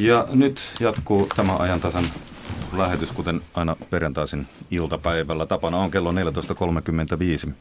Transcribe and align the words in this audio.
Ja 0.00 0.26
nyt 0.32 0.60
jatkuu 0.80 1.28
tämä 1.36 1.56
ajan 1.56 1.80
tasan 1.80 2.04
lähetys, 2.76 3.12
kuten 3.12 3.40
aina 3.54 3.76
perjantaisin 3.90 4.46
iltapäivällä. 4.70 5.46
Tapana 5.46 5.76
on 5.76 5.90
kello 5.90 6.12
14.35. 6.12 7.52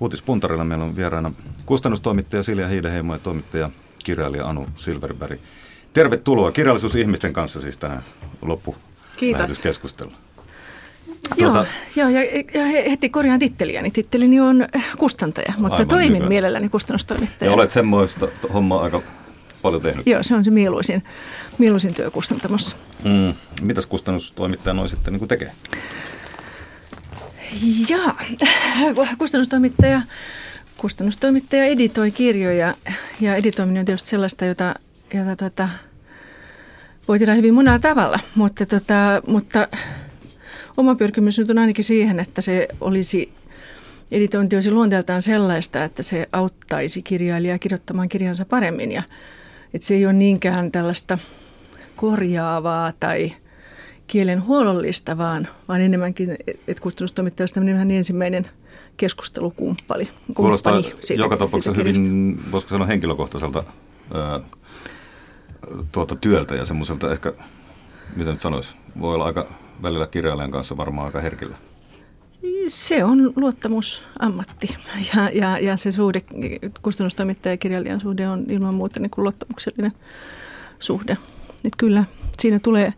Uutispuntarilla 0.00 0.64
meillä 0.64 0.84
on 0.84 0.96
vieraana 0.96 1.32
kustannustoimittaja 1.66 2.42
Silja 2.42 2.68
Hiideheimo 2.68 3.12
ja 3.12 3.18
toimittaja 3.18 3.70
kirjailija 4.04 4.46
Anu 4.46 4.66
Silverberg. 4.76 5.40
Tervetuloa 5.92 6.52
kirjallisuus 6.52 6.96
ihmisten 6.96 7.32
kanssa 7.32 7.60
siis 7.60 7.76
tähän 7.76 8.04
loppu 8.42 8.76
lähetyskeskusteluun. 9.32 10.16
Tuota... 11.38 11.66
Joo, 11.96 12.08
joo 12.08 12.20
ja, 12.20 12.20
ja 12.54 12.64
heti 12.90 13.08
korjaan 13.08 13.38
titteliäni. 13.38 13.90
Tittelini 13.90 14.40
on 14.40 14.66
kustantaja, 14.98 15.52
mutta 15.58 15.84
toimin 15.84 16.16
hyvä. 16.16 16.28
mielelläni 16.28 16.68
kustannustoimittaja. 16.68 17.50
Ja 17.50 17.54
olet 17.54 17.70
semmoista 17.70 18.28
hommaa 18.52 18.82
aika 18.82 19.02
paljon 19.62 19.82
tehnyt. 19.82 20.06
Joo, 20.06 20.22
se 20.22 20.34
on 20.34 20.44
se 20.44 20.50
mieluisin, 20.50 21.04
mieluisin 21.58 21.94
työ 21.94 22.10
kustantamossa. 22.10 22.76
Mm. 23.04 23.34
Mitäs 23.60 23.86
kustannustoimittaja 23.86 24.74
noin 24.74 24.88
sitten 24.88 25.14
niin 25.14 25.28
tekee? 25.28 25.52
Jaa, 27.88 28.18
kustannustoimittaja, 29.18 30.02
kustannustoimittaja 30.76 31.64
editoi 31.64 32.10
kirjoja 32.10 32.74
ja 33.20 33.36
editoiminen 33.36 33.80
on 33.80 33.86
tietysti 33.86 34.08
sellaista, 34.08 34.44
jota, 34.44 34.74
jota 35.14 35.36
tuota, 35.36 35.68
voi 37.08 37.18
tehdä 37.18 37.34
hyvin 37.34 37.54
monella 37.54 37.78
tavalla, 37.78 38.20
mutta, 38.34 38.66
tota, 38.66 39.22
mutta 39.26 39.68
oma 40.76 40.94
pyrkimys 40.94 41.38
nyt 41.38 41.50
on 41.50 41.58
ainakin 41.58 41.84
siihen, 41.84 42.20
että 42.20 42.40
se 42.40 42.68
olisi 42.80 43.32
editointi 44.12 44.56
olisi 44.56 44.70
luonteeltaan 44.70 45.22
sellaista, 45.22 45.84
että 45.84 46.02
se 46.02 46.28
auttaisi 46.32 47.02
kirjailijaa 47.02 47.58
kirjoittamaan 47.58 48.08
kirjansa 48.08 48.44
paremmin 48.44 48.92
ja 48.92 49.02
että 49.74 49.86
se 49.86 49.94
ei 49.94 50.06
ole 50.06 50.12
niinkään 50.12 50.72
tällaista 50.72 51.18
korjaavaa 51.96 52.92
tai 53.00 53.32
kielen 54.06 54.46
huolollista, 54.46 55.18
vaan, 55.18 55.48
vaan 55.68 55.80
enemmänkin, 55.80 56.36
että 56.46 56.82
kustannustoimittajasta 56.82 57.54
tämmöinen 57.54 57.90
ensimmäinen 57.90 58.44
keskustelukumppani. 58.96 60.08
Kuulostaa 60.34 60.82
siitä, 60.82 61.22
joka 61.22 61.36
tapauksessa 61.36 61.78
hyvin, 61.78 62.40
voisiko 62.52 62.70
sanoa 62.70 62.86
henkilökohtaiselta 62.86 63.64
ää, 64.14 64.40
tuota 65.92 66.16
työltä 66.16 66.54
ja 66.54 66.64
semmoiselta 66.64 67.12
ehkä, 67.12 67.32
miten 68.16 68.32
nyt 68.32 68.40
sanoisi, 68.40 68.76
voi 69.00 69.14
olla 69.14 69.24
aika 69.24 69.52
välillä 69.82 70.06
kirjailijan 70.06 70.50
kanssa 70.50 70.76
varmaan 70.76 71.06
aika 71.06 71.20
herkillä. 71.20 71.56
Se 72.68 73.04
on 73.04 73.32
luottamusammatti 73.36 74.76
ja, 75.14 75.30
ja, 75.30 75.58
ja 75.58 75.76
se 75.76 75.92
suhde, 75.92 76.22
kustannustoimittaja 76.82 77.52
ja 77.52 77.56
kirjailijan 77.56 78.00
suhde 78.00 78.28
on 78.28 78.44
ilman 78.48 78.74
muuta 78.74 79.00
niin 79.00 79.10
kuin 79.10 79.22
luottamuksellinen 79.22 79.92
suhde. 80.78 81.16
Et 81.64 81.76
kyllä 81.76 82.04
siinä 82.38 82.58
tulee 82.58 82.92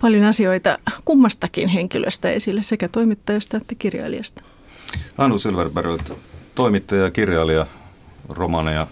paljon 0.00 0.24
asioita 0.24 0.78
kummastakin 1.04 1.68
henkilöstä 1.68 2.30
esille, 2.30 2.62
sekä 2.62 2.88
toimittajasta 2.88 3.56
että 3.56 3.74
kirjailijasta. 3.74 4.44
Anu 5.18 5.38
Silverberg, 5.38 6.00
toimittaja 6.54 7.02
ja 7.02 7.10
kirjailija, 7.10 7.66
romaneja 8.28 8.86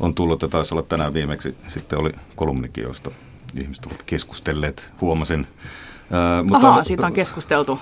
on 0.00 0.14
tullut 0.14 0.42
ja 0.42 0.48
taisi 0.48 0.74
olla 0.74 0.82
tänään 0.82 1.14
viimeksi. 1.14 1.54
Sitten 1.68 1.98
oli 1.98 2.12
kolumnikin, 2.36 2.84
josta 2.84 3.10
ihmiset 3.60 3.86
ovat 3.86 4.02
keskustelleet, 4.02 4.92
huomasin. 5.00 5.46
Ää, 6.10 6.42
mutta 6.42 6.68
Ahaa, 6.68 6.84
siitä 6.84 7.06
on 7.06 7.12
keskusteltu. 7.12 7.78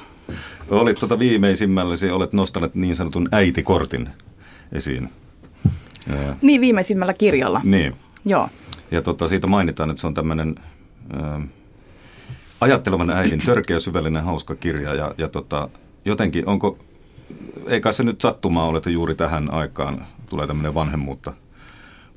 Olit 0.70 0.98
tuota 1.00 1.19
viimeisimmällesi, 1.19 2.11
olet 2.11 2.33
nostanut 2.33 2.75
niin 2.75 2.97
sanotun 2.97 3.28
äitikortin 3.33 4.09
esiin. 4.72 5.11
Niin, 6.42 6.61
viimeisimmällä 6.61 7.14
kirjalla. 7.14 7.61
Niin. 7.64 7.97
Joo. 8.25 8.48
Ja 8.91 9.03
tota, 9.03 9.28
siitä 9.28 9.47
mainitaan, 9.47 9.91
että 9.91 10.00
se 10.00 10.06
on 10.06 10.14
tämmöinen 10.14 10.55
ajattelevan 12.61 13.11
äidin 13.11 13.42
törkeä, 13.47 13.78
syvällinen, 13.78 14.25
hauska 14.25 14.55
kirja. 14.55 14.95
Ja, 14.95 15.14
ja 15.19 15.28
tota, 15.28 15.69
jotenkin, 16.05 16.48
onko, 16.48 16.78
eikä 17.67 17.92
se 17.92 18.03
nyt 18.03 18.20
sattumaa 18.20 18.66
ole, 18.66 18.76
että 18.76 18.91
juuri 18.91 19.15
tähän 19.15 19.55
aikaan 19.55 20.06
tulee 20.31 20.47
tämmöinen 20.47 20.75
vanhemmuutta 20.75 21.32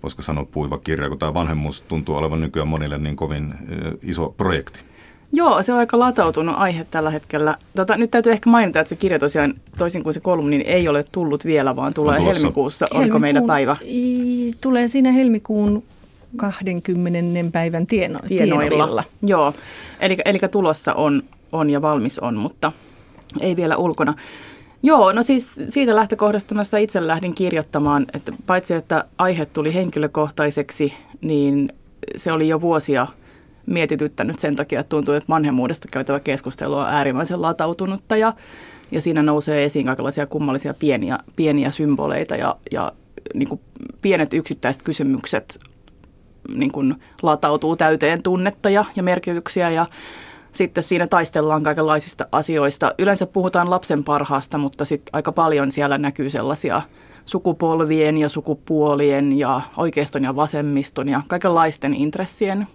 voisiko 0.03 0.21
sanoa 0.21 0.45
puiva 0.45 0.77
kirja, 0.77 1.09
kun 1.09 1.19
tämä 1.19 1.33
vanhemmuus 1.33 1.81
tuntuu 1.81 2.15
olevan 2.15 2.39
nykyään 2.39 2.67
monille 2.67 2.97
niin 2.97 3.15
kovin 3.15 3.53
iso 4.01 4.33
projekti. 4.37 4.79
Joo, 5.35 5.63
se 5.63 5.73
on 5.73 5.79
aika 5.79 5.99
latautunut 5.99 6.55
aihe 6.57 6.87
tällä 6.91 7.09
hetkellä. 7.09 7.57
Tota, 7.75 7.97
nyt 7.97 8.11
täytyy 8.11 8.31
ehkä 8.31 8.49
mainita, 8.49 8.79
että 8.79 8.89
se 8.89 8.95
kirja 8.95 9.19
tosiaan, 9.19 9.53
toisin 9.77 10.03
kuin 10.03 10.13
se 10.13 10.19
kolumni, 10.19 10.57
niin 10.57 10.69
ei 10.69 10.87
ole 10.87 11.05
tullut 11.11 11.45
vielä, 11.45 11.75
vaan 11.75 11.93
tulee 11.93 12.19
no 12.19 12.25
helmikuussa. 12.25 12.85
Helmikuun, 12.85 13.03
Oliko 13.03 13.19
meillä 13.19 13.41
päivä? 13.47 13.77
I, 13.85 14.53
tulee 14.61 14.87
siinä 14.87 15.11
helmikuun 15.11 15.83
20. 16.35 17.51
päivän 17.51 17.87
tieno, 17.87 18.19
tienoilla. 18.27 18.69
tienoilla. 18.69 19.03
Joo, 19.21 19.53
eli, 19.99 20.17
eli 20.25 20.39
tulossa 20.51 20.93
on, 20.93 21.23
on 21.51 21.69
ja 21.69 21.81
valmis 21.81 22.19
on, 22.19 22.35
mutta 22.35 22.71
ei 23.39 23.55
vielä 23.55 23.77
ulkona. 23.77 24.13
Joo, 24.83 25.13
no 25.13 25.23
siis 25.23 25.61
siitä 25.69 25.95
lähtökohdasta 25.95 26.55
mä 26.55 26.63
sitä 26.63 26.77
itse 26.77 27.07
lähdin 27.07 27.35
kirjoittamaan, 27.35 28.05
että 28.13 28.31
paitsi 28.45 28.73
että 28.73 29.05
aihe 29.17 29.45
tuli 29.45 29.73
henkilökohtaiseksi, 29.73 30.93
niin 31.21 31.73
se 32.15 32.31
oli 32.31 32.47
jo 32.47 32.61
vuosia 32.61 33.07
mietityttänyt 33.65 34.39
sen 34.39 34.55
takia, 34.55 34.79
että 34.79 34.89
tuntuu, 34.89 35.13
että 35.13 35.29
vanhemmuudesta 35.29 35.87
käytävä 35.91 36.19
keskustelu 36.19 36.75
on 36.75 36.89
äärimmäisen 36.89 37.41
latautunutta 37.41 38.17
ja, 38.17 38.33
ja 38.91 39.01
siinä 39.01 39.23
nousee 39.23 39.63
esiin 39.63 39.85
kaikenlaisia 39.85 40.27
kummallisia 40.27 40.73
pieniä, 40.73 41.19
pieniä 41.35 41.71
symboleita 41.71 42.35
ja, 42.35 42.55
ja 42.71 42.91
niin 43.33 43.49
kuin 43.49 43.61
pienet 44.01 44.33
yksittäiset 44.33 44.83
kysymykset 44.83 45.59
niin 46.55 46.71
kuin 46.71 46.95
latautuu 47.21 47.75
täyteen 47.75 48.23
tunnetta 48.23 48.69
ja, 48.69 48.85
ja 48.95 49.03
merkityksiä 49.03 49.69
ja 49.69 49.85
sitten 50.51 50.83
siinä 50.83 51.07
taistellaan 51.07 51.63
kaikenlaisista 51.63 52.27
asioista. 52.31 52.93
Yleensä 52.99 53.25
puhutaan 53.27 53.69
lapsen 53.69 54.03
parhaasta, 54.03 54.57
mutta 54.57 54.85
sitten 54.85 55.09
aika 55.13 55.31
paljon 55.31 55.71
siellä 55.71 55.97
näkyy 55.97 56.29
sellaisia 56.29 56.81
sukupolvien 57.25 58.17
ja 58.17 58.29
sukupuolien 58.29 59.39
ja 59.39 59.61
oikeiston 59.77 60.23
ja 60.23 60.35
vasemmiston 60.35 61.09
ja 61.09 61.21
kaikenlaisten 61.27 61.93
intressien 61.93 62.67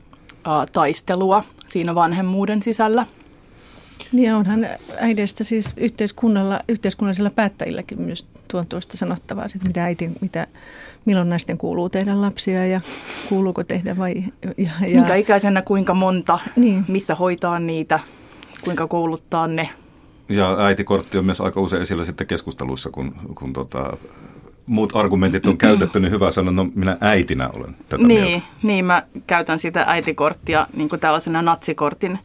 ä, 0.46 0.66
taistelua 0.72 1.44
siinä 1.66 1.94
vanhemmuuden 1.94 2.62
sisällä. 2.62 3.06
Niin 4.12 4.34
onhan 4.34 4.66
äideistä 4.98 5.44
siis 5.44 5.74
yhteiskunnalla, 5.76 6.60
yhteiskunnallisilla 6.68 7.30
päättäjilläkin 7.30 8.00
myös 8.00 8.26
tuon 8.48 8.66
tuosta 8.66 8.96
sanottavaa, 8.96 9.46
mitä 9.66 9.84
äiti, 9.84 10.10
mitä 10.20 10.46
milloin 11.04 11.28
naisten 11.28 11.58
kuuluu 11.58 11.88
tehdä 11.88 12.20
lapsia 12.20 12.66
ja 12.66 12.80
kuuluuko 13.28 13.64
tehdä 13.64 13.96
vai... 13.96 14.14
Ja, 14.42 14.70
ja... 14.80 14.94
Minkä 14.94 15.14
ikäisenä 15.14 15.62
kuinka 15.62 15.94
monta, 15.94 16.38
niin. 16.56 16.84
missä 16.88 17.14
hoitaa 17.14 17.58
niitä, 17.58 17.98
kuinka 18.64 18.86
kouluttaa 18.86 19.46
ne. 19.46 19.68
Ja 20.28 20.56
äitikortti 20.58 21.18
on 21.18 21.24
myös 21.24 21.40
aika 21.40 21.60
usein 21.60 21.82
esillä 21.82 22.04
sitten 22.04 22.26
keskusteluissa, 22.26 22.90
kun, 22.90 23.14
kun 23.34 23.52
tota, 23.52 23.96
muut 24.68 24.96
argumentit 24.96 25.46
on 25.46 25.58
käytetty, 25.58 26.00
niin 26.00 26.10
hyvä 26.10 26.30
sanoa, 26.30 26.52
no 26.52 26.66
minä 26.74 26.96
äitinä 27.00 27.50
olen 27.56 27.76
tätä 27.88 28.06
niin, 28.06 28.20
mieltä. 28.20 28.46
Niin, 28.62 28.84
mä 28.84 29.02
käytän 29.26 29.58
sitä 29.58 29.84
äitikorttia 29.86 30.66
niin 30.76 30.88
kuin 30.88 31.00
tällaisena 31.00 31.42
natsikortin 31.42 32.18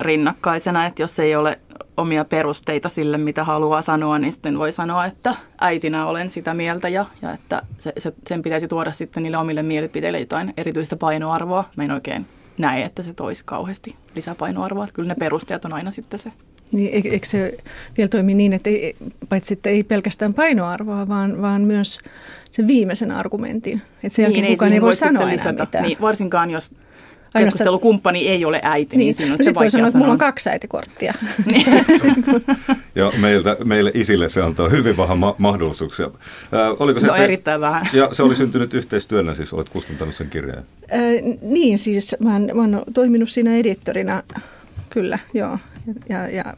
rinnakkaisena, 0.00 0.86
että 0.86 1.02
jos 1.02 1.18
ei 1.18 1.36
ole 1.36 1.58
omia 1.96 2.24
perusteita 2.24 2.88
sille, 2.88 3.18
mitä 3.18 3.44
haluaa 3.44 3.82
sanoa, 3.82 4.18
niin 4.18 4.32
sitten 4.32 4.58
voi 4.58 4.72
sanoa, 4.72 5.06
että 5.06 5.34
äitinä 5.60 6.06
olen 6.06 6.30
sitä 6.30 6.54
mieltä 6.54 6.88
ja, 6.88 7.06
ja 7.22 7.32
että 7.32 7.62
se, 7.78 7.92
se, 7.98 8.12
sen 8.26 8.42
pitäisi 8.42 8.68
tuoda 8.68 8.92
sitten 8.92 9.22
niille 9.22 9.38
omille 9.38 9.62
mielipiteille 9.62 10.20
jotain 10.20 10.54
erityistä 10.56 10.96
painoarvoa. 10.96 11.64
Mä 11.76 11.84
en 11.84 11.90
oikein 11.90 12.26
näe, 12.58 12.82
että 12.82 13.02
se 13.02 13.14
toisi 13.14 13.44
kauheasti 13.44 13.96
lisäpainoarvoa. 14.14 14.84
Että 14.84 14.94
kyllä 14.94 15.08
ne 15.08 15.14
perusteet 15.14 15.64
on 15.64 15.72
aina 15.72 15.90
sitten 15.90 16.18
se. 16.18 16.32
Niin, 16.72 17.12
eikö 17.12 17.26
se 17.26 17.54
vielä 17.98 18.08
toimi 18.08 18.34
niin, 18.34 18.52
että 18.52 18.70
ei, 18.70 18.96
paitsi 19.28 19.54
että 19.54 19.70
ei 19.70 19.82
pelkästään 19.82 20.34
painoarvoa, 20.34 21.08
vaan, 21.08 21.42
vaan 21.42 21.62
myös 21.62 21.98
sen 22.50 22.66
viimeisen 22.66 23.10
argumentin. 23.10 23.82
Että 23.94 24.08
sen 24.08 24.22
jälkeen 24.22 24.44
niin, 24.44 24.54
kukaan 24.54 24.72
ei, 24.72 24.76
ei 24.76 24.82
voi 24.82 24.94
sanoa 24.94 25.30
enää 25.30 25.52
mitään. 25.52 25.84
Niin, 25.84 25.98
varsinkaan 26.00 26.50
jos 26.50 26.70
keskustelukumppani 27.38 28.28
ei 28.28 28.44
ole 28.44 28.60
äiti, 28.62 28.96
niin, 28.96 29.04
niin 29.04 29.14
siinä 29.14 29.26
on 29.26 29.30
no 29.30 29.36
sitten 29.36 29.54
voi 29.54 29.70
sanoa, 29.70 29.88
että 29.88 29.98
mulla 29.98 30.12
on 30.12 30.18
kaksi 30.18 30.50
äitikorttia. 30.50 31.14
ja 32.94 33.12
meiltä, 33.20 33.56
meille 33.64 33.90
isille 33.94 34.28
se 34.28 34.42
antaa 34.42 34.68
hyvin 34.68 34.96
vähän 34.96 35.18
ma- 35.18 35.34
mahdollisuuksia. 35.38 36.06
Äh, 36.06 36.12
oliko 36.78 37.00
se, 37.00 37.06
no 37.06 37.14
te, 37.14 37.24
erittäin 37.24 37.60
vähän. 37.60 37.86
Ja 37.92 38.08
se 38.12 38.22
oli 38.22 38.34
syntynyt 38.34 38.74
yhteistyönä, 38.74 39.34
siis 39.34 39.52
olet 39.52 39.68
kustantanut 39.68 40.14
sen 40.14 40.30
kirjan. 40.30 40.58
Äh, 40.58 41.38
niin, 41.42 41.78
siis 41.78 42.16
mä 42.20 42.32
oon, 42.32 42.50
mä 42.54 42.60
oon 42.60 42.82
toiminut 42.94 43.30
siinä 43.30 43.56
edittorina, 43.56 44.22
kyllä, 44.90 45.18
joo. 45.34 45.58
Ja, 46.08 46.28
ja, 46.28 46.54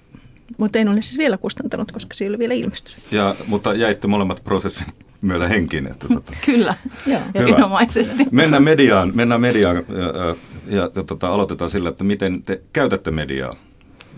mutta 0.58 0.78
en 0.78 0.88
ole 0.88 1.02
siis 1.02 1.18
vielä 1.18 1.38
kustantanut, 1.38 1.92
koska 1.92 2.14
se 2.14 2.24
ei 2.24 2.28
ole 2.28 2.38
vielä 2.38 2.54
ilmestynyt. 2.54 3.12
Ja, 3.12 3.34
mutta 3.46 3.74
jäitte 3.74 4.08
molemmat 4.08 4.44
prosessin 4.44 4.86
myötä 5.22 5.48
henkiin. 5.48 5.86
Että, 5.86 6.08
tota. 6.08 6.32
Kyllä, 6.46 6.74
Joo. 7.06 7.20
erinomaisesti. 7.34 8.24
Mennään 8.30 8.62
mediaan, 8.62 9.12
mennään 9.14 9.40
mediaan 9.40 9.76
ja, 9.76 10.36
ja, 10.76 10.90
ja 10.94 11.04
tota, 11.04 11.28
aloitetaan 11.28 11.70
sillä, 11.70 11.88
että 11.88 12.04
miten 12.04 12.42
te 12.42 12.60
käytätte 12.72 13.10
mediaa. 13.10 13.50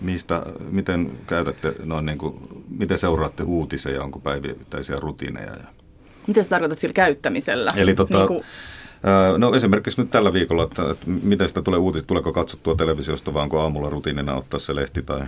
Mistä, 0.01 0.43
miten 0.71 1.11
käytätte, 1.27 1.73
noin 1.85 2.05
niin 2.05 2.17
kuin, 2.17 2.35
miten 2.77 2.97
seuraatte 2.97 3.43
uutisia, 3.43 4.03
onko 4.03 4.19
päivittäisiä 4.19 4.95
rutiineja? 4.99 5.51
Ja... 5.51 5.67
Mitä 6.27 6.43
sä 6.43 6.49
tarkoitat 6.49 6.79
sillä 6.79 6.93
käyttämisellä? 6.93 7.73
Eli 7.75 7.95
tota, 7.95 8.17
niin 8.17 8.27
kuin... 8.27 8.41
No 9.37 9.55
esimerkiksi 9.55 10.01
nyt 10.01 10.11
tällä 10.11 10.33
viikolla, 10.33 10.63
että, 10.63 10.91
että 10.91 11.05
miten 11.23 11.47
sitä 11.47 11.61
tulee 11.61 11.79
uutista, 11.79 12.07
tuleeko 12.07 12.33
katsottua 12.33 12.75
televisiosta 12.75 13.33
vai 13.33 13.43
onko 13.43 13.59
aamulla 13.59 13.89
rutiinina 13.89 14.35
ottaa 14.35 14.59
se 14.59 14.75
lehti? 14.75 15.01
Tai? 15.01 15.21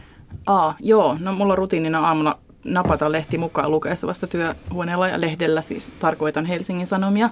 Aa, 0.48 0.76
joo, 0.80 1.18
no 1.20 1.34
mulla 1.34 1.56
rutiinina 1.56 2.00
aamulla 2.00 2.40
napata 2.64 3.12
lehti 3.12 3.38
mukaan 3.38 3.72
lukeessa 3.72 4.08
vasta 4.08 4.28
työhuoneella 4.28 5.08
ja 5.08 5.22
lehdellä, 5.22 5.62
siis 5.62 5.92
tarkoitan 6.00 6.46
Helsingin 6.46 6.88
Sanomia, 6.88 7.30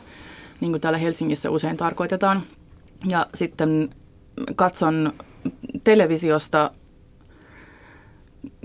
niin 0.61 0.71
kuin 0.71 0.81
täällä 0.81 0.99
Helsingissä 0.99 1.49
usein 1.49 1.77
tarkoitetaan. 1.77 2.43
Ja 3.11 3.27
sitten 3.33 3.89
katson 4.55 5.13
televisiosta 5.83 6.71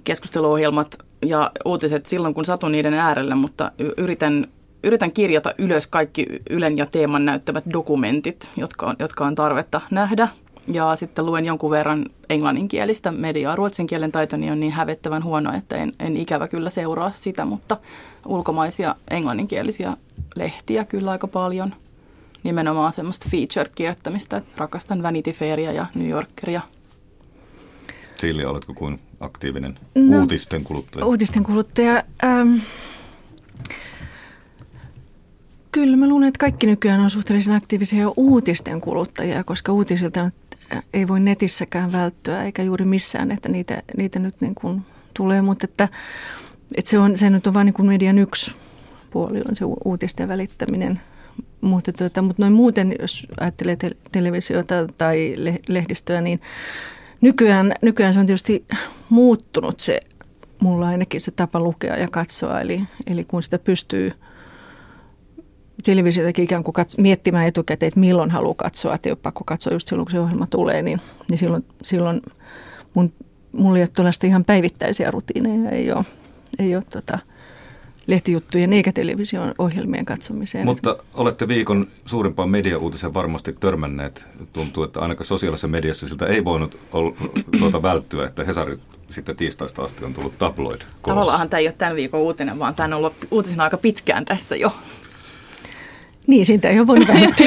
keskusteluohjelmat 0.05 0.99
ja 1.27 1.51
uutiset 1.65 2.07
silloin, 2.07 2.35
kun 2.35 2.45
satun 2.45 2.73
niiden 2.73 2.95
äärelle, 2.95 3.35
mutta 3.35 3.73
yritän, 3.97 4.49
yritän 4.85 5.13
kirjata 5.13 5.55
ylös 5.59 5.87
kaikki 5.87 6.27
Ylen 6.51 6.79
ja 6.79 6.87
teeman 6.87 7.25
näyttävät 7.25 7.65
dokumentit, 7.73 8.51
jotka 8.57 8.87
on, 8.87 8.97
jotka 8.99 9.27
on 9.27 9.35
tarvetta 9.35 9.81
nähdä. 9.91 10.29
Ja 10.69 10.97
sitten 10.97 11.27
luen 11.27 11.45
jonkun 11.45 11.71
verran 11.71 12.07
englanninkielistä 12.31 13.13
mediaa. 13.13 13.57
Ruotsin 13.57 13.87
kielen 13.87 14.13
taitoni 14.13 14.51
on 14.51 14.61
niin 14.61 14.73
hävettävän 14.73 15.25
huono, 15.25 15.57
että 15.57 15.77
en, 15.77 15.93
en 16.01 16.17
ikävä 16.17 16.49
kyllä 16.49 16.71
seuraa 16.71 17.11
sitä, 17.11 17.45
mutta 17.45 17.77
ulkomaisia 18.27 18.95
englanninkielisiä 19.11 19.97
lehtiä 20.37 20.85
kyllä 20.85 21.11
aika 21.11 21.27
paljon. 21.27 21.75
Nimenomaan 22.43 22.93
semmoista 22.93 23.29
feature-kirjoittamista, 23.31 24.37
että 24.37 24.51
rakastan 24.57 25.03
Vanity 25.03 25.33
Fairia 25.33 25.73
ja 25.73 25.87
New 25.95 26.09
Yorkeria. 26.09 26.61
Silja, 28.15 28.49
oletko 28.49 28.75
kuin 28.75 29.01
aktiivinen 29.21 29.79
no, 29.95 30.21
uutisten 30.21 30.65
kuluttaja? 30.65 31.07
Uutisten 31.07 31.43
kuluttaja. 31.43 32.03
Ähm, 32.25 32.59
kyllä 35.73 35.97
mä 35.97 36.09
luulen, 36.09 36.29
että 36.29 36.39
kaikki 36.39 36.67
nykyään 36.67 37.01
on 37.01 37.11
suhteellisen 37.11 37.55
aktiivisia 37.55 38.07
uutisten 38.17 38.81
kuluttajia, 38.81 39.45
koska 39.45 39.73
uutisilta 39.73 40.31
ei 40.93 41.09
voi 41.09 41.21
netissäkään 41.21 41.93
välttyä 41.93 42.43
eikä 42.43 42.63
juuri 42.63 42.85
missään, 42.85 43.31
että 43.31 43.49
niitä, 43.49 43.83
niitä 43.97 44.19
nyt 44.19 44.35
niin 44.41 44.55
kuin 44.55 44.83
tulee, 45.15 45.43
mutta 45.43 45.65
että, 45.65 45.89
että 46.75 46.91
se, 46.91 46.99
on, 46.99 47.17
se 47.17 47.31
nyt 47.31 47.47
on 47.47 47.55
vain 47.55 47.67
niin 47.67 47.75
kuin 47.75 47.87
median 47.87 48.19
yksi 48.19 48.55
puoli, 49.11 49.39
on 49.49 49.57
se 49.57 49.65
uutisten 49.85 50.29
välittäminen. 50.29 51.01
Mutta, 51.61 51.93
tuota, 51.93 52.23
mutta 52.23 52.43
noin 52.43 52.53
muuten, 52.53 52.97
jos 53.01 53.27
ajattelee 53.41 53.77
te- 53.77 53.97
televisiota 54.13 54.75
tai 54.99 55.35
lehdistöä, 55.69 56.21
niin 56.21 56.41
nykyään, 57.21 57.75
nykyään 57.83 58.15
se 58.15 58.21
on 58.21 58.27
tietysti 58.27 58.65
muuttunut 59.09 59.81
se, 59.81 60.01
mulla 60.61 60.87
ainakin 60.87 61.21
se 61.21 61.31
tapa 61.31 61.61
lukea 61.61 61.97
ja 61.97 62.09
katsoa. 62.09 62.61
Eli, 62.61 62.83
eli 63.07 63.25
kun 63.25 63.43
sitä 63.43 63.59
pystyy 63.59 64.13
televisiotakin 65.83 66.45
ikään 66.45 66.65
kuin 66.65 66.75
kats- 66.75 67.01
miettimään 67.01 67.47
etukäteen, 67.47 67.89
että 67.89 68.01
milloin 68.01 68.31
haluaa 68.31 68.55
katsoa, 68.55 68.95
että 68.95 69.09
ei 69.09 69.13
ole 69.13 69.19
pakko 69.23 69.45
katsoa 69.45 69.73
just 69.73 69.89
silloin, 69.89 70.07
kun 70.07 70.13
se 70.13 70.21
ohjelma 70.21 70.47
tulee, 70.47 70.83
niin, 70.83 71.01
niin 71.31 71.39
silloin, 71.39 71.65
silloin 71.83 72.23
mun, 72.95 73.13
mulla 73.53 73.77
ei 73.79 73.83
ole 73.83 73.89
tuollaista 73.89 74.27
ihan 74.27 74.45
päivittäisiä 74.45 75.11
rutiineja, 75.11 75.71
ei 75.71 75.93
ole, 75.93 76.05
ei 76.59 76.77
ole 76.77 76.85
tota, 76.91 77.19
lehtijuttujen 78.07 78.73
eikä 78.73 78.93
television 78.93 79.55
ohjelmien 79.59 80.05
katsomiseen. 80.05 80.65
Mutta 80.65 80.97
olette 81.15 81.49
viikon 81.49 81.87
suurimpaan 82.05 82.51
mediauutisen 82.51 83.15
varmasti 83.15 83.57
törmänneet. 83.61 84.27
Tuntuu, 84.53 84.85
että 84.85 85.01
ainakaan 85.01 85.27
sosiaalisessa 85.27 85.69
mediassa 85.69 86.09
siltä 86.09 86.27
ei 86.27 86.45
voinut 86.45 86.79
olla, 86.93 87.17
tuota, 87.59 87.83
välttyä, 87.83 88.27
että 88.27 88.45
Hesari 88.45 88.75
sitten 89.09 89.37
tiistaista 89.37 89.83
asti 89.83 90.05
on 90.05 90.15
tullut 90.15 90.39
tabloid. 90.39 90.81
Tavallaan 91.03 91.49
tämä 91.49 91.59
ei 91.59 91.67
ole 91.67 91.75
tämän 91.79 91.97
viikon 91.97 92.21
uutinen, 92.21 92.59
vaan 92.59 92.75
tämä 92.75 92.87
on 92.87 92.93
ollut 92.93 93.15
uutisena 93.31 93.65
aika 93.65 93.77
pitkään 93.77 94.25
tässä 94.25 94.57
jo. 94.57 94.73
Niin, 96.27 96.47
siitä 96.47 96.69
ei 96.69 96.79
ole 96.79 96.87
voinut 96.87 97.09
välttyä. 97.09 97.47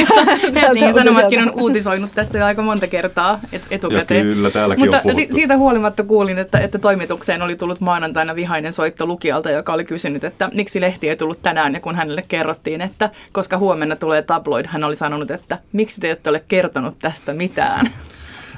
Helsingin 0.61 0.93
Sanomatkin 0.93 1.39
on 1.39 1.51
uutisoinut 1.55 2.11
tästä 2.15 2.37
jo 2.37 2.45
aika 2.45 2.61
monta 2.61 2.87
kertaa 2.87 3.39
et, 3.51 3.61
etukäteen. 3.71 4.27
Ja 4.27 4.33
kyllä, 4.35 4.51
täälläkin 4.51 4.85
Mutta 4.85 5.01
on 5.05 5.15
si- 5.15 5.27
siitä 5.33 5.57
huolimatta 5.57 6.03
kuulin, 6.03 6.37
että, 6.37 6.59
että 6.59 6.79
toimitukseen 6.79 7.41
oli 7.41 7.55
tullut 7.55 7.79
maanantaina 7.79 8.35
vihainen 8.35 8.73
soitto 8.73 9.05
lukijalta, 9.05 9.51
joka 9.51 9.73
oli 9.73 9.85
kysynyt, 9.85 10.23
että 10.23 10.49
miksi 10.53 10.81
lehti 10.81 11.09
ei 11.09 11.15
tullut 11.15 11.41
tänään. 11.41 11.73
Ja 11.73 11.79
kun 11.79 11.95
hänelle 11.95 12.23
kerrottiin, 12.27 12.81
että 12.81 13.09
koska 13.31 13.57
huomenna 13.57 13.95
tulee 13.95 14.21
tabloid, 14.21 14.65
hän 14.65 14.83
oli 14.83 14.95
sanonut, 14.95 15.31
että 15.31 15.59
miksi 15.73 16.01
te 16.01 16.11
ette 16.11 16.29
ole 16.29 16.43
kertonut 16.47 16.99
tästä 16.99 17.33
mitään. 17.33 17.89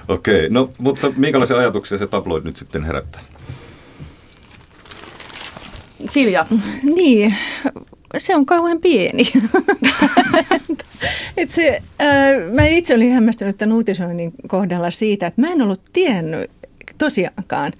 Okei, 0.07 0.49
no 0.49 0.69
mutta 0.77 1.11
minkälaisia 1.15 1.57
ajatuksia 1.57 1.97
se 1.97 2.07
tabloid 2.07 2.43
nyt 2.43 2.55
sitten 2.55 2.83
herättää? 2.83 3.21
Silja. 6.05 6.45
Niin, 6.83 7.35
se 8.18 8.36
on 8.36 8.45
kauhean 8.45 8.81
pieni. 8.81 9.24
Et 11.38 11.50
se, 11.50 11.81
äh, 12.01 12.07
mä 12.54 12.65
itse 12.65 12.95
olin 12.95 13.12
hämmästynyt 13.12 13.57
tämän 13.57 13.75
uutisoinnin 13.75 14.31
kohdalla 14.48 14.92
siitä, 14.92 15.27
että 15.27 15.42
mä 15.42 15.51
en 15.51 15.62
ollut 15.62 15.81
tiennyt 15.94 16.51
tosiaankaan, 16.98 17.74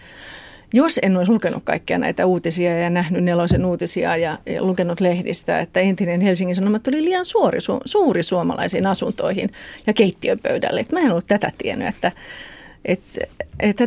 jos 0.74 1.00
en 1.02 1.18
olisi 1.18 1.32
lukenut 1.32 1.64
kaikkia 1.64 1.98
näitä 1.98 2.26
uutisia 2.26 2.80
ja 2.80 2.90
nähnyt 2.90 3.24
nelosen 3.24 3.66
uutisia 3.66 4.18
ja, 4.18 4.38
ja 4.46 4.64
lukenut 4.64 5.00
lehdistä, 5.00 5.60
että 5.60 5.80
entinen 5.80 6.22
Helsingin 6.22 6.56
Sanomat 6.56 6.88
oli 6.88 7.04
liian 7.04 7.26
suuri, 7.26 7.62
su, 7.62 7.82
suuri 7.86 8.24
suomalaisiin 8.24 8.88
asuntoihin 8.88 9.50
ja 9.88 9.94
keittiöpöydälle. 9.94 10.80
Et 10.80 10.92
mä 10.92 11.00
en 11.00 11.12
ollut 11.12 11.28
tätä 11.28 11.52
tiennyt, 11.58 11.88
että 11.88 12.12
että 12.86 13.20
et, 13.60 13.78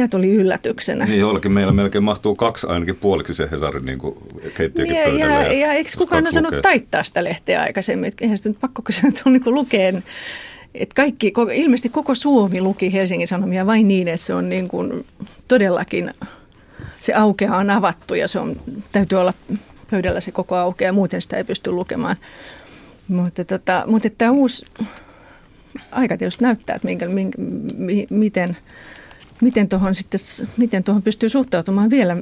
tämä 0.00 0.08
tuli, 0.08 0.34
yllätyksenä. 0.34 1.04
Niin 1.04 1.20
jollakin 1.20 1.52
meillä 1.52 1.72
melkein 1.72 2.04
mahtuu 2.04 2.34
kaksi 2.34 2.66
ainakin 2.66 2.96
puoliksi 2.96 3.34
se 3.34 3.48
Hesarin 3.50 3.84
niin 3.84 3.98
keittiökin 4.56 4.94
niin, 4.94 5.18
ja, 5.18 5.28
ja, 5.28 5.52
ja 5.52 5.72
eikö 5.72 5.90
kukaan 5.98 6.24
ole 6.24 6.32
sanonut 6.32 6.60
taittaa 6.62 7.04
sitä 7.04 7.24
lehteä 7.24 7.62
aikaisemmin? 7.62 8.08
Että 8.08 8.24
eihän 8.24 8.36
sitä 8.36 8.48
nyt 8.48 8.60
pakko 8.60 8.82
kysyä, 8.82 9.08
että 9.08 9.22
on 9.26 9.32
niin 9.32 9.54
lukeen. 9.54 10.04
Että 10.74 10.94
kaikki, 10.94 11.32
ilmeisesti 11.54 11.88
koko 11.88 12.14
Suomi 12.14 12.60
luki 12.60 12.92
Helsingin 12.92 13.28
Sanomia 13.28 13.66
vain 13.66 13.88
niin, 13.88 14.08
että 14.08 14.26
se 14.26 14.34
on 14.34 14.48
niin 14.48 14.68
kuin 14.68 15.06
todellakin, 15.48 16.14
se 17.00 17.14
aukea 17.14 17.56
on 17.56 17.70
avattu 17.70 18.14
ja 18.14 18.28
se 18.28 18.38
on, 18.38 18.56
täytyy 18.92 19.18
olla 19.18 19.34
pöydällä 19.90 20.20
se 20.20 20.32
koko 20.32 20.56
aukea, 20.56 20.92
muuten 20.92 21.20
sitä 21.20 21.36
ei 21.36 21.44
pysty 21.44 21.70
lukemaan. 21.70 22.16
Mutta, 23.08 23.44
tota, 23.44 23.84
mutta 23.86 24.08
tämä 24.18 24.30
uusi 24.30 24.66
aika 25.90 26.16
tietysti 26.16 26.44
näyttää, 26.44 26.76
että 26.76 26.88
minkä, 26.88 27.08
minkä, 27.08 27.38
mi, 27.76 28.06
miten, 28.10 28.56
miten 29.40 29.68
tuohon 29.68 29.94
sitten, 29.94 30.20
miten 30.56 30.84
tuohon 30.84 31.02
pystyy 31.02 31.28
suhtautumaan 31.28 31.90
vielä. 31.90 32.16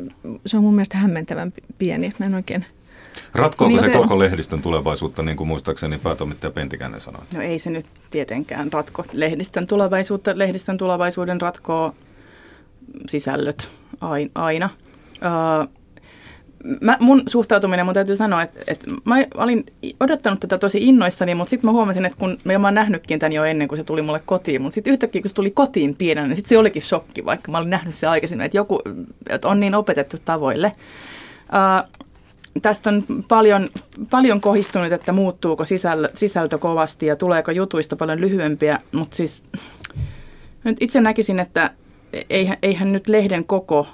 Se 0.46 0.56
on 0.56 0.62
mun 0.62 0.74
mielestä 0.74 0.98
hämmentävän 0.98 1.52
pieni, 1.78 2.12
mä 2.18 2.26
en 2.26 2.34
oikein 2.34 2.64
Ratkoako 3.34 3.68
niin, 3.68 3.80
se 3.80 3.90
koko 3.90 4.18
lehdistön 4.18 4.62
tulevaisuutta, 4.62 5.22
niin 5.22 5.36
kuin 5.36 5.48
muistaakseni 5.48 5.98
päätoimittaja 5.98 6.50
Pentikäinen 6.50 7.00
sanoi? 7.00 7.22
No 7.34 7.42
ei 7.42 7.58
se 7.58 7.70
nyt 7.70 7.86
tietenkään 8.10 8.72
ratko 8.72 9.04
lehdistön 9.12 9.66
tulevaisuutta. 9.66 10.38
Lehdistön 10.38 10.78
tulevaisuuden 10.78 11.40
ratkoo 11.40 11.94
sisällöt 13.08 13.68
aina. 14.34 14.70
Mä, 16.80 16.96
mun 17.00 17.22
suhtautuminen, 17.26 17.86
mun 17.86 17.94
täytyy 17.94 18.16
sanoa, 18.16 18.42
että, 18.42 18.60
että 18.68 18.86
mä 19.04 19.16
olin 19.34 19.66
odottanut 20.00 20.40
tätä 20.40 20.58
tosi 20.58 20.78
innoissani, 20.86 21.34
mutta 21.34 21.50
sitten 21.50 21.68
mä 21.68 21.72
huomasin, 21.72 22.06
että 22.06 22.18
kun 22.18 22.38
mä 22.44 22.66
oon 22.66 22.74
nähnytkin 22.74 23.18
tämän 23.18 23.32
jo 23.32 23.44
ennen 23.44 23.68
kuin 23.68 23.78
se 23.78 23.84
tuli 23.84 24.02
mulle 24.02 24.20
kotiin, 24.26 24.62
mutta 24.62 24.74
sitten 24.74 24.92
yhtäkkiä 24.92 25.22
kun 25.22 25.28
se 25.28 25.34
tuli 25.34 25.50
kotiin 25.50 25.96
pienenä, 25.96 26.28
niin 26.28 26.36
sitten 26.36 26.48
se 26.48 26.58
olikin 26.58 26.82
shokki, 26.82 27.24
vaikka 27.24 27.52
mä 27.52 27.58
olin 27.58 27.70
nähnyt 27.70 27.94
se 27.94 28.06
aikaisemmin, 28.06 28.44
että 28.44 28.56
joku 28.56 28.82
että 29.28 29.48
on 29.48 29.60
niin 29.60 29.74
opetettu 29.74 30.16
tavoille. 30.24 30.72
Uh, 31.42 32.02
tästä 32.62 32.90
on 32.90 33.04
paljon, 33.28 33.68
paljon 34.10 34.40
kohistunut, 34.40 34.92
että 34.92 35.12
muuttuuko 35.12 35.64
sisältö, 35.64 36.10
sisältö 36.14 36.58
kovasti 36.58 37.06
ja 37.06 37.16
tuleeko 37.16 37.50
jutuista 37.50 37.96
paljon 37.96 38.20
lyhyempiä, 38.20 38.80
mutta 38.92 39.16
siis 39.16 39.42
nyt 40.64 40.76
itse 40.80 41.00
näkisin, 41.00 41.40
että 41.40 41.70
eihän, 42.30 42.56
eihän 42.62 42.92
nyt 42.92 43.08
lehden 43.08 43.44
koko 43.44 43.86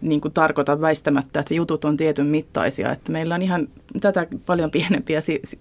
niin 0.00 0.20
kuin 0.20 0.34
tarkoita 0.34 0.80
väistämättä, 0.80 1.40
että 1.40 1.54
jutut 1.54 1.84
on 1.84 1.96
tietyn 1.96 2.26
mittaisia. 2.26 2.92
Että 2.92 3.12
meillä 3.12 3.34
on 3.34 3.42
ihan 3.42 3.68
tätä 4.00 4.26
paljon 4.46 4.70
pienempiä 4.70 5.20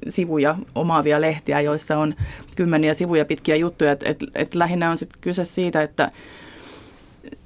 sivuja 0.10 0.56
omaavia 0.76 1.22
lehtiä, 1.22 1.62
joissa 1.62 1.98
on 1.98 2.16
kymmeniä 2.56 2.94
sivuja 2.94 3.26
pitkiä 3.26 3.56
juttuja. 3.56 3.92
Et, 3.92 4.04
et, 4.06 4.18
et 4.36 4.56
lähinnä 4.56 4.92
on 4.92 4.98
sitten 4.98 5.22
kyse 5.22 5.46
siitä, 5.46 5.82
että 5.82 6.12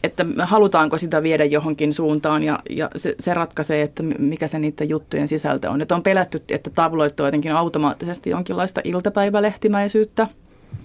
että 0.03 0.25
halutaanko 0.43 0.97
sitä 0.97 1.23
viedä 1.23 1.45
johonkin 1.45 1.93
suuntaan 1.93 2.43
ja, 2.43 2.59
ja 2.69 2.89
se, 2.95 3.15
se 3.19 3.33
ratkaisee, 3.33 3.81
että 3.81 4.03
mikä 4.03 4.47
se 4.47 4.59
niiden 4.59 4.89
juttujen 4.89 5.27
sisältö 5.27 5.69
on. 5.69 5.81
Että 5.81 5.95
on 5.95 6.03
pelätty, 6.03 6.43
että 6.49 6.69
tabloid 6.69 7.11
on 7.19 7.25
jotenkin 7.25 7.51
automaattisesti 7.51 8.29
jonkinlaista 8.29 8.81
iltapäivälehtimäisyyttä– 8.83 10.27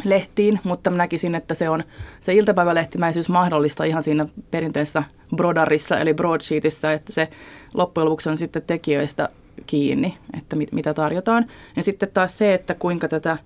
lehtiin, 0.04 0.60
mutta 0.64 0.90
mä 0.90 0.96
näkisin, 0.96 1.34
että 1.34 1.54
se 1.54 1.68
on 1.68 1.84
se 2.20 2.34
iltapäivälehtimäisyys 2.34 3.28
mahdollista 3.28 3.84
ihan 3.84 4.02
siinä 4.02 4.26
perinteisessä 4.50 5.04
brodarissa 5.36 5.98
eli 5.98 6.14
broadsheetissä, 6.14 6.92
että 6.92 7.12
se 7.12 7.28
loppujen 7.74 8.04
lopuksi 8.04 8.28
on 8.28 8.36
sitten 8.36 8.62
tekijöistä 8.66 9.28
kiinni, 9.66 10.14
että 10.38 10.56
mit, 10.56 10.72
mitä 10.72 10.94
tarjotaan. 10.94 11.46
Ja 11.76 11.82
sitten 11.82 12.08
taas 12.14 12.38
se, 12.38 12.54
että 12.54 12.74
kuinka 12.74 13.08
tätä, 13.08 13.38